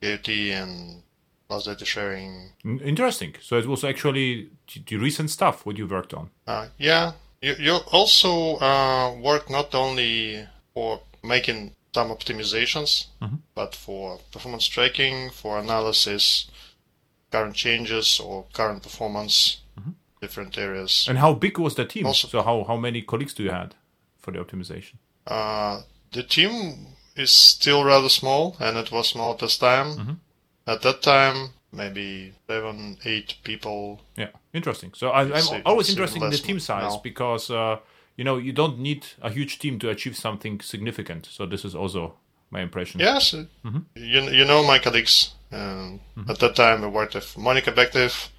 [0.01, 1.03] IoT and
[1.48, 3.36] class data sharing, Interesting.
[3.41, 4.50] So it was actually
[4.88, 6.30] the- recent stuff what you worked on.
[6.48, 13.06] Uh, yeah, you, you also uh, work not only for making some optimizations,
[13.54, 16.50] but for performance tracking, for analysis,
[17.32, 19.62] current changes or current performance,
[20.22, 21.06] different areas.
[21.08, 22.06] And how big was the team?
[22.06, 23.76] Also- so how how many colleagues do you had
[24.20, 24.96] for the optimization?
[25.28, 25.82] Uh,
[26.12, 30.20] the team is still rather small, and it was small at this time.
[30.68, 34.01] At that time, maybe seven, eight people.
[34.18, 34.93] Yeah, interesting.
[34.95, 37.01] So I, I'm say- always interested in the team size now.
[37.03, 37.78] because uh,
[38.18, 41.28] you know you don't need a huge team to achieve something significant.
[41.32, 42.16] So this is also
[42.49, 42.99] my impression.
[42.99, 43.45] Yes, uh,
[43.95, 45.34] you you know my colleagues.
[45.51, 48.30] Um, At that time, I worked with Monica Beckwith,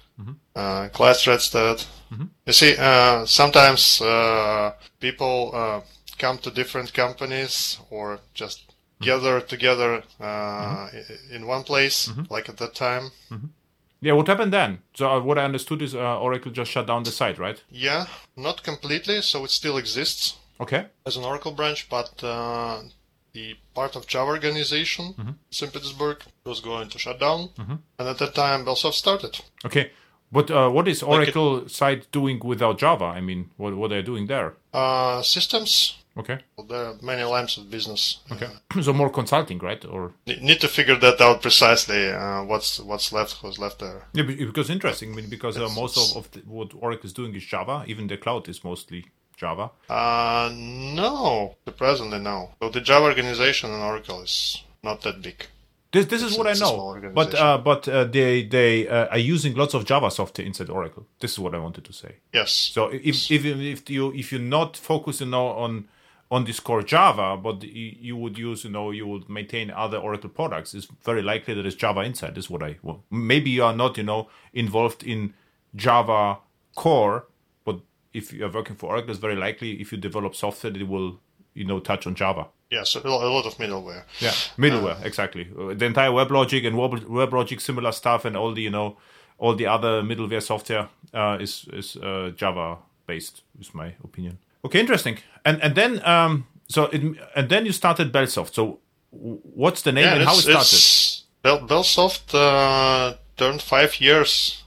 [0.55, 1.85] uh, Claes Redestad.
[2.45, 5.81] You see, uh, sometimes uh, people uh,
[6.19, 12.57] come to different companies or just gather together uh, i- in one place, like at
[12.57, 13.11] that time.
[14.01, 14.13] Yeah.
[14.13, 14.79] What happened then?
[14.93, 17.61] So uh, what I understood is uh, Oracle just shut down the site, right?
[17.69, 20.85] Yeah, not completely, so it still exists Okay.
[21.05, 22.81] as an Oracle branch, but uh,
[23.33, 25.71] the part of Java organization, St.
[25.73, 29.39] Petersburg, was going to shut down, and at that time, BellSoft started.
[29.65, 29.91] Okay.
[30.31, 33.05] But uh, what is it- Oracle site doing without Java?
[33.05, 34.55] I mean, what what are they doing there?
[34.73, 36.39] Uh, systems, Okay.
[36.57, 38.19] well, there are many lines of business.
[38.31, 38.47] Okay.
[38.81, 39.83] so more consulting, right?
[39.85, 42.09] Or need to figure that out precisely.
[42.11, 43.33] Uh, what's what's left?
[43.41, 44.05] Who's left there?
[44.13, 45.13] yeah, because interesting.
[45.13, 47.83] I mean, because uh, most of, of the, what Oracle is doing is Java.
[47.87, 49.05] Even the cloud is mostly
[49.35, 49.69] Java.
[49.89, 52.51] Uh, no, surprisingly no.
[52.61, 55.45] So the Java organization in Oracle is not that big.
[55.91, 57.11] This this is It's- what I know.
[57.13, 61.05] But uh, but uh, they they uh, are using lots of Java software inside Oracle.
[61.19, 62.15] This is what I wanted to say.
[62.33, 62.51] Yes.
[62.51, 65.87] So if if if you if you're not focusing now on
[66.29, 69.97] on this core Java, but you, you would use you know you would maintain other
[69.97, 72.37] Oracle products, it's very likely that there's Java inside.
[72.37, 75.33] Is what I well, maybe you are not you know involved in
[75.75, 76.39] Java
[76.75, 77.27] core,
[77.63, 77.79] but
[78.13, 80.87] if you are working for Oracle, it's very likely if you develop software, that it
[80.87, 81.19] will
[81.53, 82.47] you know touch on Java.
[82.69, 84.03] Yeah, so a lot of middleware.
[84.19, 85.49] Yeah, middleware exactly.
[85.57, 88.97] Uh, the entire WebLogic and Web, WebLogic similar stuff, and all the you know
[89.37, 93.43] all the other middleware software uh, is is uh, Java based.
[93.59, 94.39] Is my opinion.
[94.65, 95.19] Okay, interesting.
[95.47, 97.01] And and then um so it,
[97.35, 98.53] and then you started Bellsoft.
[98.53, 98.79] So
[99.11, 100.81] what's the name Yeah, and how it started?
[101.41, 104.63] Bell, Bellsoft uh, turned five years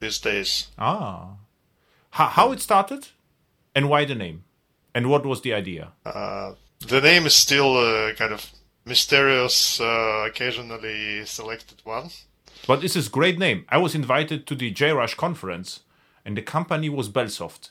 [0.00, 0.68] these days.
[0.78, 1.36] Ah,
[2.10, 3.08] how, how it started,
[3.74, 4.44] and why the name,
[4.94, 5.92] and what was the idea?
[6.06, 6.54] Uh,
[6.88, 8.50] the name is still uh, kind of
[8.84, 12.08] mysterious, uh, occasionally selected one.
[12.66, 13.64] But this is great name.
[13.68, 15.80] I was invited to the JRush conference,
[16.24, 17.70] and the company was Bellsoft.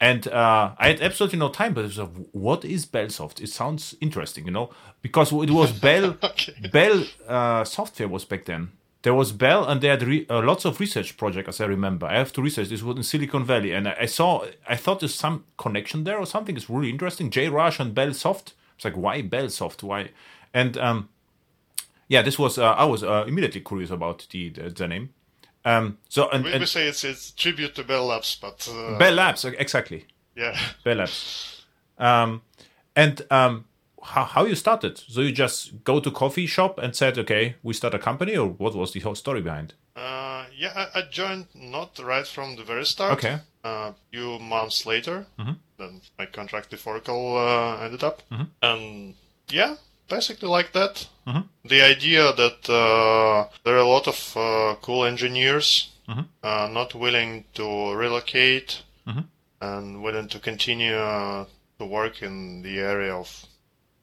[0.00, 3.42] And uh, I had absolutely no time, but it was like, what is Bellsoft?
[3.42, 4.70] It sounds interesting, you know,
[5.02, 6.16] because it was Bell.
[6.22, 6.54] Okay.
[6.72, 8.70] Bell uh, software was back then.
[9.02, 12.06] There was Bell, and they had re- uh, lots of research projects, as I remember.
[12.06, 12.68] I have to research.
[12.68, 14.46] This was in Silicon Valley, and I, I saw.
[14.68, 16.56] I thought there's some connection there or something.
[16.56, 17.30] It's really interesting.
[17.30, 18.52] JRush and Bellsoft.
[18.76, 19.82] It's like why Bellsoft?
[19.82, 20.10] Why?
[20.52, 21.08] And um,
[22.08, 22.58] yeah, this was.
[22.58, 25.10] Uh, I was uh, immediately curious about the the, the name.
[25.64, 28.98] Um, so and, We, and we say it's it's tribute to Bell Labs, but uh,
[28.98, 30.06] Bell Labs, exactly.
[30.34, 30.58] yeah.
[30.84, 31.64] Bell Labs.
[31.98, 32.42] Um,
[32.96, 33.66] and um,
[34.02, 34.98] how, how you started?
[34.98, 38.48] So you just go to coffee shop and said, okay, we start a company, or
[38.48, 39.74] what was the whole story behind?
[39.94, 43.12] Uh, yeah, I, I joined not right from the very start.
[43.12, 43.38] Okay.
[43.62, 45.26] A few months later,
[45.76, 48.22] then my contract with Oracle uh, ended up,
[48.62, 49.14] and
[49.50, 49.76] yeah,
[50.10, 51.08] basically like that.
[51.64, 55.90] The idea that uh, there are a lot of uh, cool engineers
[56.42, 58.82] uh, not willing to relocate
[59.60, 61.44] and willing to continue uh,
[61.78, 63.46] to work in the area of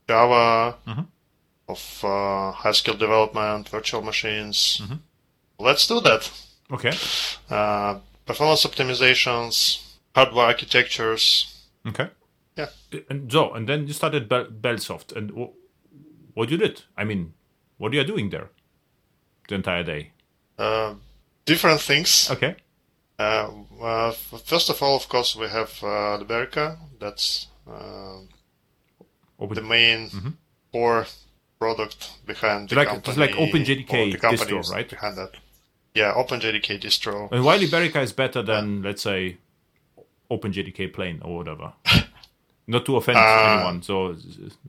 [0.07, 0.77] Java,
[1.67, 4.81] of uh, high skill development, virtual machines.
[5.59, 6.31] Let's do that.
[6.71, 6.93] Okay.
[7.49, 9.81] Uh, performance optimizations,
[10.15, 11.65] hardware architectures.
[11.85, 12.09] Okay.
[12.55, 12.69] Yeah.
[13.09, 15.31] And so, and then you started Bell, Bellsoft, and
[16.37, 16.83] what you did?
[16.95, 17.33] I mean,
[17.79, 18.49] what are you doing there
[19.49, 20.11] the entire day?
[20.57, 20.93] Uh,
[21.45, 22.29] different things.
[22.29, 22.55] Okay.
[23.17, 23.49] Uh,
[23.81, 24.11] uh,
[24.45, 26.77] first of all, of course, we have uh, Liberica.
[26.99, 28.19] That's uh,
[29.39, 30.11] the main
[30.71, 31.07] core
[31.59, 33.09] product behind the Like- company.
[33.09, 34.89] it's like OpenJDK the company distro, right?
[34.89, 35.31] Behind that.
[35.95, 37.31] Yeah, OpenJDK distro.
[37.31, 39.37] and why Liberica is better than, let's say,
[40.29, 41.73] OpenJDK plain or whatever.
[42.69, 44.15] Not to offend Uh, anyone, so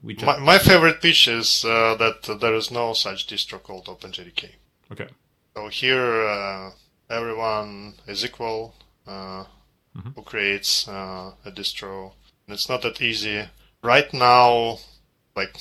[0.01, 3.85] we just My, my favorite pitch is uh, that there is no such distro called
[3.87, 4.55] OpenJDK.
[4.91, 5.07] okay.
[5.55, 6.71] So here, uh,
[7.09, 8.73] everyone is equal.
[9.05, 9.43] Uh,
[10.15, 12.13] Who creates uh, a distro?
[12.47, 13.43] And it's not that easy
[13.83, 14.77] right now.
[15.35, 15.57] Like,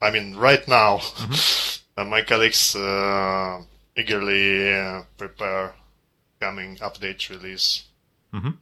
[0.00, 1.00] I mean, right now,
[1.96, 3.62] uh, my colleagues uh,
[3.96, 5.74] eagerly uh, prepare
[6.40, 7.84] coming update release,
[8.32, 8.56] Mhm.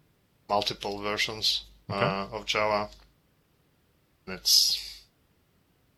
[0.48, 2.04] multiple versions Okay.
[2.06, 2.88] uh, of Java.
[4.26, 5.02] It's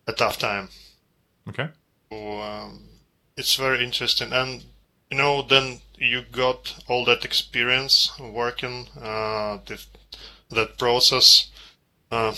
[0.06, 0.68] a tough time.
[1.48, 1.68] Okay.
[2.10, 2.80] So, um,
[3.36, 4.64] it's very interesting, and
[5.10, 9.82] you know, then you got all that experience working uh, the,
[10.50, 11.50] that process,
[12.10, 12.34] uh,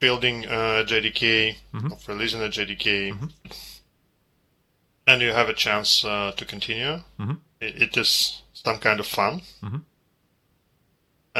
[0.00, 1.56] building a JDK,
[1.92, 3.30] of releasing a JDK,
[5.06, 7.02] and you have a chance uh, to continue.
[7.18, 7.38] Mhm.
[7.60, 9.42] It, it is some kind of fun,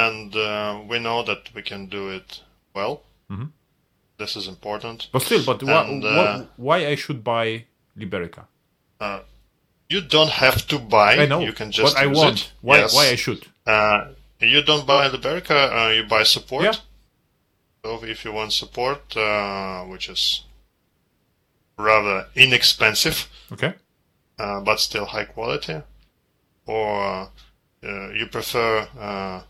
[0.04, 2.42] and uh, we know that we can do it
[2.74, 2.94] well.
[3.30, 3.48] Mhm.
[4.18, 5.08] This is important.
[5.12, 7.64] But still, but why, And, uh, why I should buy
[7.96, 8.42] Liberica?
[9.00, 9.20] Uh,
[9.88, 11.12] you don't have to buy.
[11.22, 12.38] I know, You can just but I want.
[12.40, 12.52] it.
[12.62, 12.78] Why?
[12.78, 12.94] Yes.
[12.94, 13.42] Why I should?
[13.66, 13.98] Uh,
[14.40, 15.58] you don't buy Liberica.
[15.78, 16.64] Uh, you buy support.
[16.64, 16.76] Yeah.
[17.84, 20.42] So if you want support, uh, which is
[21.78, 23.74] rather inexpensive Okay.
[24.38, 25.82] uh, but still high quality,
[26.66, 27.30] or
[27.82, 29.42] uh, you prefer uh,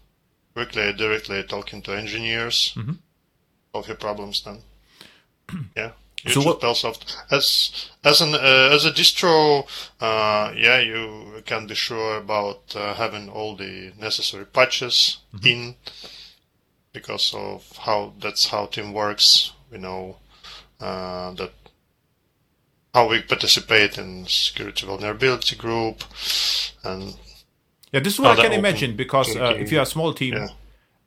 [0.56, 2.92] quickly, directly talking to engineers, Mm-hmm.
[3.72, 4.58] solve your problems, then
[5.76, 5.90] yeah.
[6.24, 7.02] You So what- Bellsoft.
[7.30, 9.66] as as an uh, as a distro?
[10.00, 15.46] Uh, yeah, you can be sure about uh, having all the necessary patches Mm-hmm.
[15.48, 15.74] in
[16.92, 19.52] because of how that's how team works.
[19.70, 20.16] We know
[20.80, 21.52] uh, that
[22.94, 26.02] how we participate in security vulnerability group
[26.82, 27.14] and
[27.96, 30.34] Yeah, this is what I can open imagine because uh, if you're a small team
[30.34, 30.48] Yeah.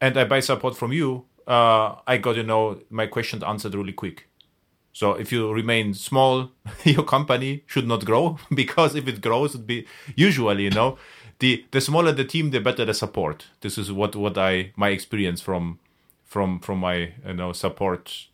[0.02, 3.94] and I buy support from you, uh, I got to know my questions answered really
[3.94, 4.28] quick.
[4.92, 6.50] So if you remain small,
[6.84, 9.86] your company should not grow because if it grows, it'd be
[10.16, 10.98] usually you know
[11.38, 13.46] the the smaller the team, the better the support.
[13.62, 15.78] This is what what I my experience from
[16.26, 18.28] from from my you know support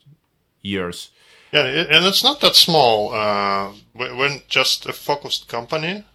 [0.61, 1.11] years.
[1.51, 3.13] Yeah, and it's not that small.
[3.13, 6.05] Uh, when just a focused company,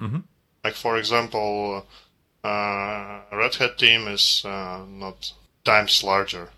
[0.65, 1.85] like for example,
[2.45, 5.33] uh, Red Hat team is uh, not
[5.65, 6.49] times larger.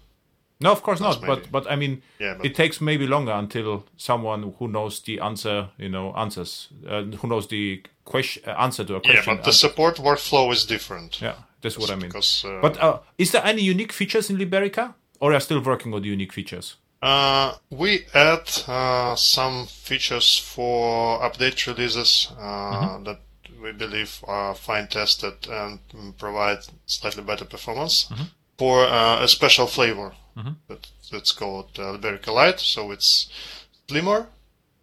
[0.60, 1.20] No, of course not.
[1.20, 1.26] maybe.
[1.34, 5.18] But but I mean, Yeah, but- it takes maybe longer until someone who knows the
[5.20, 9.24] answer, you know, answers, uh, who knows the question uh, answer to a question.
[9.26, 11.20] Yeah, but the support workflow is different.
[11.20, 12.08] yeah, that's what I mean.
[12.08, 15.92] Because, uh, But uh, is there any unique features in Liberica, or are still working
[15.94, 16.76] on the unique features?
[17.02, 23.18] Uh, we add uh, some features for update releases uh, that
[23.62, 25.78] we believe are fine tested and
[26.18, 28.10] provide slightly better performance
[28.58, 30.12] for uh, a special flavor
[30.68, 32.60] that, that's called uh, Liberica Lite.
[32.60, 33.28] So it's
[33.88, 34.26] slimmer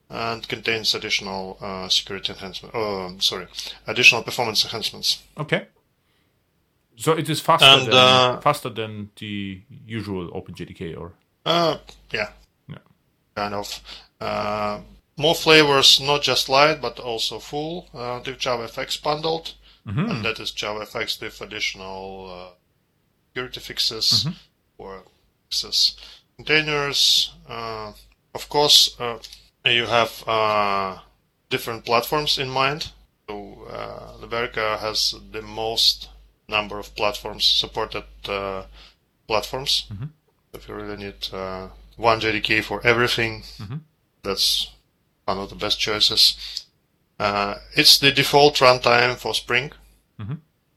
[0.10, 2.74] and contains additional uh, security enhancement.
[2.76, 3.48] Oh, sorry,
[3.88, 5.24] additional performance enhancements.
[5.38, 5.68] Okay.
[6.98, 11.14] So it is faster And, than uh, faster than the usual OpenJDK, or
[11.46, 11.78] Uh,
[12.12, 12.30] yeah,
[12.68, 12.78] Yeah.
[13.36, 13.82] kind of.
[15.20, 17.88] More flavors, not just light, but also full.
[17.94, 19.54] Uh, with JavaFX bundled,
[20.10, 22.54] and that is JavaFX with additional uh,
[23.28, 24.26] security fixes
[24.78, 25.04] or
[25.48, 25.96] access
[26.38, 27.34] containers.
[27.48, 27.92] Uh,
[28.34, 29.18] of course, uh,
[29.66, 31.00] you have uh,
[31.50, 32.92] different platforms in mind.
[33.28, 36.10] So uh, Liberica has the most
[36.48, 38.64] number of platforms supported uh,
[39.28, 39.88] platforms.
[40.54, 41.68] If you really need uh,
[41.98, 43.44] one JDK for everything,
[44.24, 44.72] that's
[45.30, 46.36] one of the best choices.
[47.20, 49.72] Uh, it's the default runtime for Spring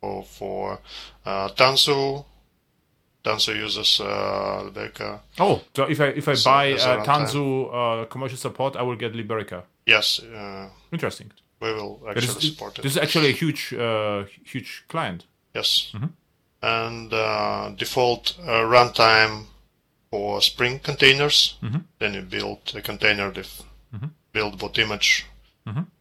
[0.01, 0.79] or for
[1.25, 2.25] uh, Tanzu.
[3.25, 5.21] Tanzu uses uh, Liberica.
[5.39, 7.05] oh, so if I if I buy uh.
[7.05, 9.63] Tanzu uh, commercial support, I will get Liberica.
[9.87, 11.31] Yes, uh, Interesting.
[11.61, 12.83] we will actually is- support it.
[12.83, 15.25] this is actually a huge uh, huge client.
[15.55, 15.93] Yes.
[16.63, 19.47] And uh, default uh, runtime
[20.11, 21.57] for Spring containers.
[21.99, 23.63] Then you build a container with
[24.33, 25.27] build bot image.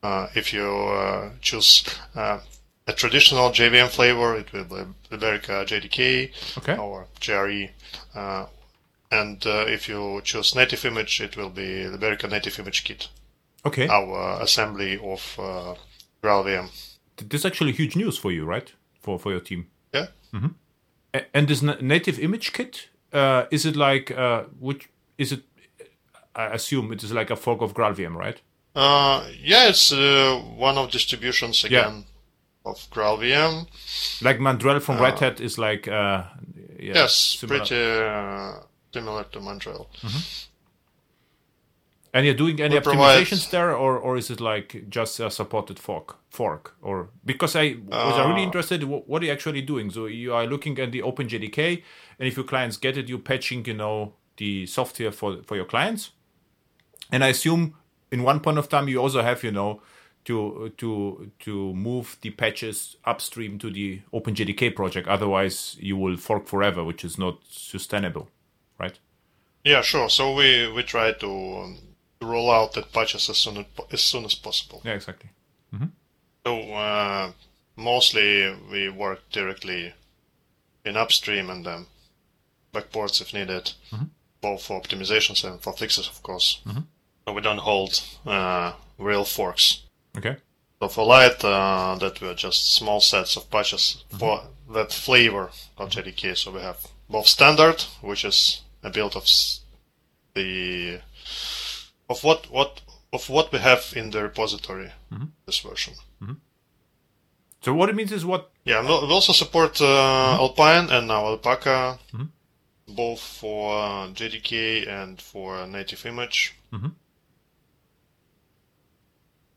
[0.02, 1.84] Uh, if you uh, choose
[2.16, 2.40] uh,
[2.88, 6.78] a traditional JVM flavor, it will be Liberica JDK Okay.
[6.78, 7.70] or JRE.
[8.16, 8.48] Uh,
[9.12, 13.10] and uh, if you choose native image, it will be Liberica Native Image Kit,
[13.66, 13.88] Okay.
[13.88, 15.76] our assembly of uh,
[16.24, 16.70] GraalVM.
[17.18, 18.74] This is actually huge news for you, right?
[19.00, 19.68] For for your team.
[19.94, 20.08] Yeah.
[21.14, 25.44] A- And this na- native image kit, uh, is it like uh, which is it?
[26.36, 28.40] I assume it is like a fork of GraalVM, right?
[28.76, 32.06] Uh, yeah, it's uh, one of distributions again
[32.66, 33.68] of GraalVM.
[34.22, 36.24] Like Mandrel from Red Hat is like uh,
[36.80, 37.60] yeah, Yes, similar.
[37.60, 38.54] pretty uh,
[38.94, 39.88] similar to Mandrel.
[42.14, 45.30] And you're doing any We provide- optimizations there, or or is it like just a
[45.30, 46.18] supported fork?
[46.30, 49.90] Fork, or because I was Uh, really interested, wh- what are you actually doing?
[49.92, 51.84] So you are looking at the OpenJDK,
[52.20, 55.66] and if your clients get it, you're patching, you know, the software for for your
[55.66, 56.12] clients.
[57.12, 57.76] And I assume
[58.12, 59.82] in one point of time you also have, you know,
[60.26, 65.07] to to to move the patches upstream to the OpenJDK project.
[65.07, 68.30] Otherwise, you will fork forever, which is not sustainable,
[68.80, 68.99] right?
[69.64, 70.09] Yeah, sure.
[70.09, 71.78] So we we try to, um,
[72.22, 74.82] roll out that patches as soon as, as soon as possible.
[74.86, 75.30] Yeah, exactly.
[76.45, 77.32] So uh,
[77.76, 79.93] mostly we work directly
[80.86, 81.86] in upstream and then
[82.74, 83.74] backports if needed,
[84.41, 86.62] both for optimizations and for fixes, of course.
[86.66, 86.84] So
[87.28, 89.84] we don't hold uh, real forks.
[90.17, 90.38] Okay.
[90.82, 94.41] So for light, uh, that were just small sets of patches for
[94.74, 96.36] that flavor of JDK.
[96.38, 96.78] So we have
[97.09, 99.26] both standard, which is a build of
[100.34, 100.99] the
[102.09, 102.82] of what what
[103.13, 104.91] of what we have in the repository.
[105.45, 105.93] This version.
[107.61, 111.99] So what it means is what Yeah, we'll- also support uh, Alpine and now Alpaquita,
[112.88, 116.55] both for uh, JDK and for native image.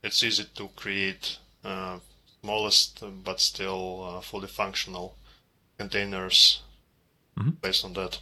[0.05, 1.97] It's easy to create uh,
[2.41, 5.15] smallest uh, but still uh, fully functional
[5.79, 6.61] containers
[7.61, 8.19] based on that.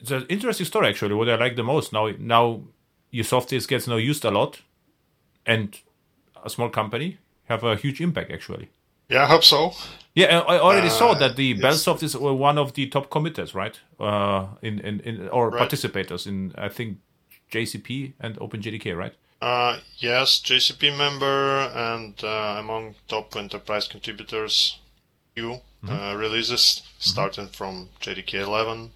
[0.00, 1.14] it's an interesting story actually.
[1.14, 2.62] What I like the most now now
[3.10, 4.62] your software gets now used a lot,
[5.44, 5.68] and
[6.44, 8.68] a small company have a huge impact actually.
[9.08, 9.72] Yeah, I hope so.
[10.14, 11.54] Yeah, I already saw Uh, that the.
[11.54, 13.78] BellSoft is one of the top committers, right?
[14.00, 15.62] Uh, in, in, in or Right.
[15.62, 16.98] participators in I think
[17.52, 19.14] JCP and OpenJDK, right?
[19.40, 24.78] Uh, yes, JCP member and uh, among top enterprise contributors,
[25.34, 28.90] few uh, releases starting from JDK 11.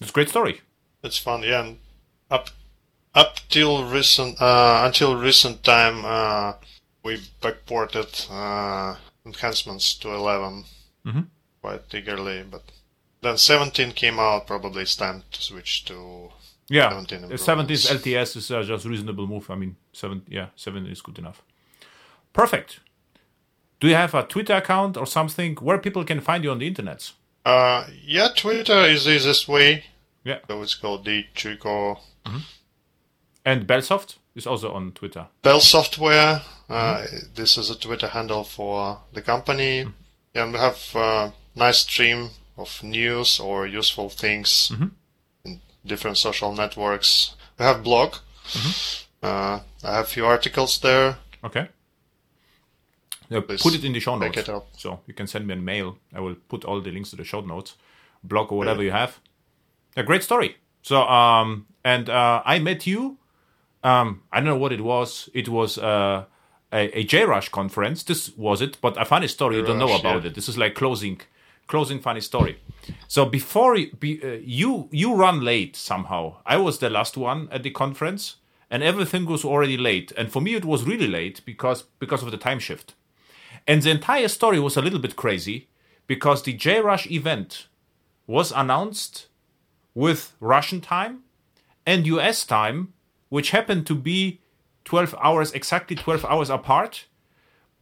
[0.00, 0.60] It's a great story.
[1.02, 1.62] It's fun, yeah.
[1.64, 1.78] And
[2.30, 2.50] up
[3.14, 6.54] up till recent uh, until recent time, uh,
[7.02, 10.64] we backported uh, enhancements to 11
[11.60, 12.62] quite eagerly, but
[13.20, 14.46] then 17 came out.
[14.46, 16.30] Probably it's time to switch to
[16.72, 17.90] Yeah, 17 Uh, 70 improvements.
[17.90, 19.50] LTS is uh, just reasonable move.
[19.50, 21.42] I mean, seven, yeah, seven is good enough.
[22.32, 22.80] Perfect.
[23.80, 26.66] Do you have a Twitter account or something where people can find you on the
[26.66, 27.12] internet?
[27.44, 29.84] Uh, yeah, Twitter is the easiest way.
[30.24, 30.38] Yeah.
[30.48, 31.98] So it's called the Chico
[33.44, 35.26] And BellSoft is also on Twitter.
[35.42, 36.42] Bell Software.
[36.68, 37.04] Uh,
[37.34, 39.84] This is a Twitter handle for the company.
[40.34, 44.92] Yeah, and we have a nice stream of news or useful things in
[45.84, 47.34] different social networks.
[47.58, 48.16] I have blog.
[49.22, 51.16] Uh, I have a few articles there.
[51.44, 51.68] Okay.
[53.28, 54.48] Yeah, put it in the show notes.
[54.76, 55.98] So you can send me a mail.
[56.14, 57.76] I will put all the links to the show notes,
[58.22, 59.20] blog or whatever you have.
[59.96, 60.56] A great story.
[60.82, 63.18] So um and uh, I met you.
[63.82, 65.28] Um, I don't know what it was.
[65.34, 66.24] It was uh,
[66.72, 68.04] a, a JRush conference.
[68.04, 69.56] This was it, but a funny story.
[69.56, 70.28] you don't know about yeah.
[70.28, 70.34] it.
[70.34, 71.20] This is like closing,
[71.66, 72.58] closing funny story.
[73.08, 76.36] So before you- be, uh, you you run late somehow.
[76.44, 78.36] I was the last one at the conference,
[78.70, 80.12] and everything was already late.
[80.16, 82.94] And for me, it was really late because because of the time shift.
[83.66, 85.68] And the entire story was a little bit crazy
[86.06, 87.68] because the J Rush event
[88.26, 89.28] was announced
[89.94, 91.20] with Russian time
[91.86, 92.92] and US time,
[93.28, 94.40] which happened to be
[94.84, 97.06] 12 hours, exactly 12 hours apart,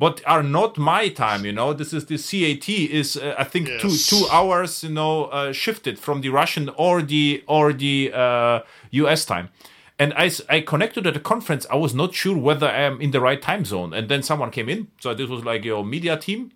[0.01, 1.75] but are not my time, you know.
[1.75, 2.69] This is the CAT
[3.01, 4.09] is, uh, I think, two, Yes.
[4.09, 8.61] two hours, you know, uh, shifted from the Russian or the, or the uh,
[9.03, 9.51] US time.
[9.99, 11.67] And i connected at the conference.
[11.71, 13.93] I was not sure whether I am in the right time zone.
[13.93, 14.89] And then someone came in.
[15.03, 16.53] So this was like your media team.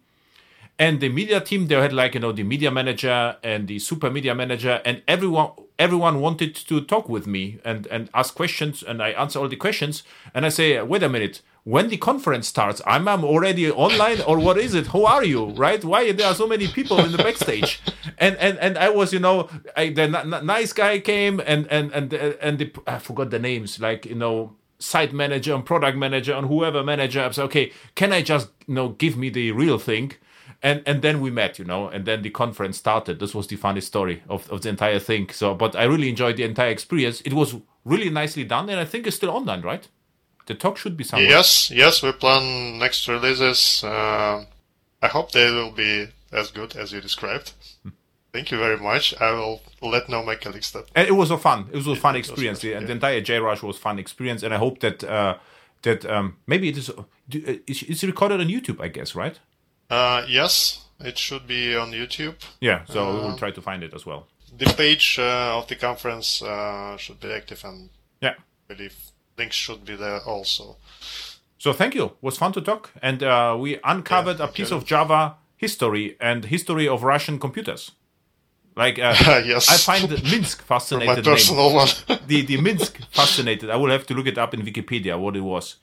[0.78, 4.10] And the media team, they had like, you know, the media manager and the super
[4.10, 9.02] media manager, and everyone everyone wanted to talk with me and, and ask questions, and
[9.02, 10.02] I answer all the questions.
[10.32, 14.38] And I say, wait a minute, when the conference starts, I'm, I'm already online, or
[14.38, 14.88] what is it?
[14.88, 15.46] Who are you?
[15.46, 15.82] Right?
[15.82, 17.80] Why there are so many people in the backstage?
[18.18, 21.90] And and and I was, you know, I, the n- nice guy came, and and
[21.92, 26.34] and and the, I forgot the names, like you know, site manager and product manager
[26.34, 27.22] and whoever manager.
[27.22, 30.12] I said, okay, can I just you know give me the real thing?
[30.64, 33.20] And and then we met, you know, and then the conference started.
[33.20, 35.28] This was the funny story of, of the entire thing.
[35.30, 37.20] So, but I really enjoyed the entire experience.
[37.20, 37.54] It was
[37.84, 39.86] really nicely done, and I think it's still online, right?
[40.46, 41.28] The talk should be somewhere.
[41.28, 43.84] Yes, yes, we plan next releases.
[43.84, 44.46] Uh,
[45.02, 47.52] I hope they will be as good as you described.
[48.32, 49.14] Thank you very much.
[49.20, 50.90] I will let know my colleagues that.
[50.94, 51.68] and it was a fun.
[51.72, 52.62] It was a fun was experience.
[52.62, 52.86] fun, the, yeah.
[52.86, 55.36] the entire JRush was fun experience, and I hope that uh,
[55.82, 56.88] that um, maybe it is.
[56.88, 59.38] uh, it's recorded on YouTube, I guess, right?
[59.90, 62.34] Uh, yes, it should be on YouTube.
[62.60, 62.84] Yeah.
[62.86, 64.26] So we Uh, will try to find it as well.
[64.56, 68.34] The page uh, of the conference uh, should be active, and Yeah.
[68.70, 68.94] I believe
[69.38, 70.76] links should be there also.
[71.58, 72.04] So thank you.
[72.04, 74.76] It was fun to talk, and uh, we uncovered a piece you.
[74.76, 77.92] of Java history and history of Russian computers.
[78.76, 79.14] Like uh,
[79.46, 79.68] yes.
[79.70, 81.24] I find Minsk my fascinated.
[81.24, 81.34] name.
[81.34, 81.88] personal one.
[82.26, 83.70] The the Minsk fascinated.
[83.70, 85.76] I will have to look it up in Wikipedia what it was.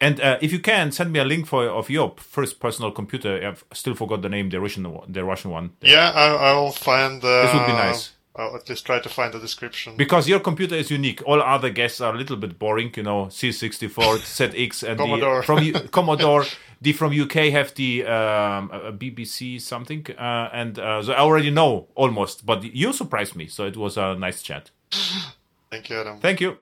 [0.00, 3.40] And uh, if you can send me a link for of your first personal computer,
[3.46, 5.70] I've still forgot the name, the Russian one, the Russian one.
[5.80, 7.22] yeah, I, will find.
[7.24, 8.12] Uh, This would be nice.
[8.36, 9.96] I'll at least try to find the description.
[9.96, 11.20] Because your computer is unique.
[11.26, 13.90] All other guests are a little bit boring, you know, C64,
[14.38, 15.40] ZX, and Commodore.
[15.40, 16.44] the from U- Commodore.
[16.80, 21.88] The from UK have the um, BBC something, uh, and uh, so I already know
[21.96, 22.46] almost.
[22.46, 24.70] But you surprised me, so it was a nice chat.
[25.72, 26.20] Thank you, Adam.
[26.20, 26.58] Thank you.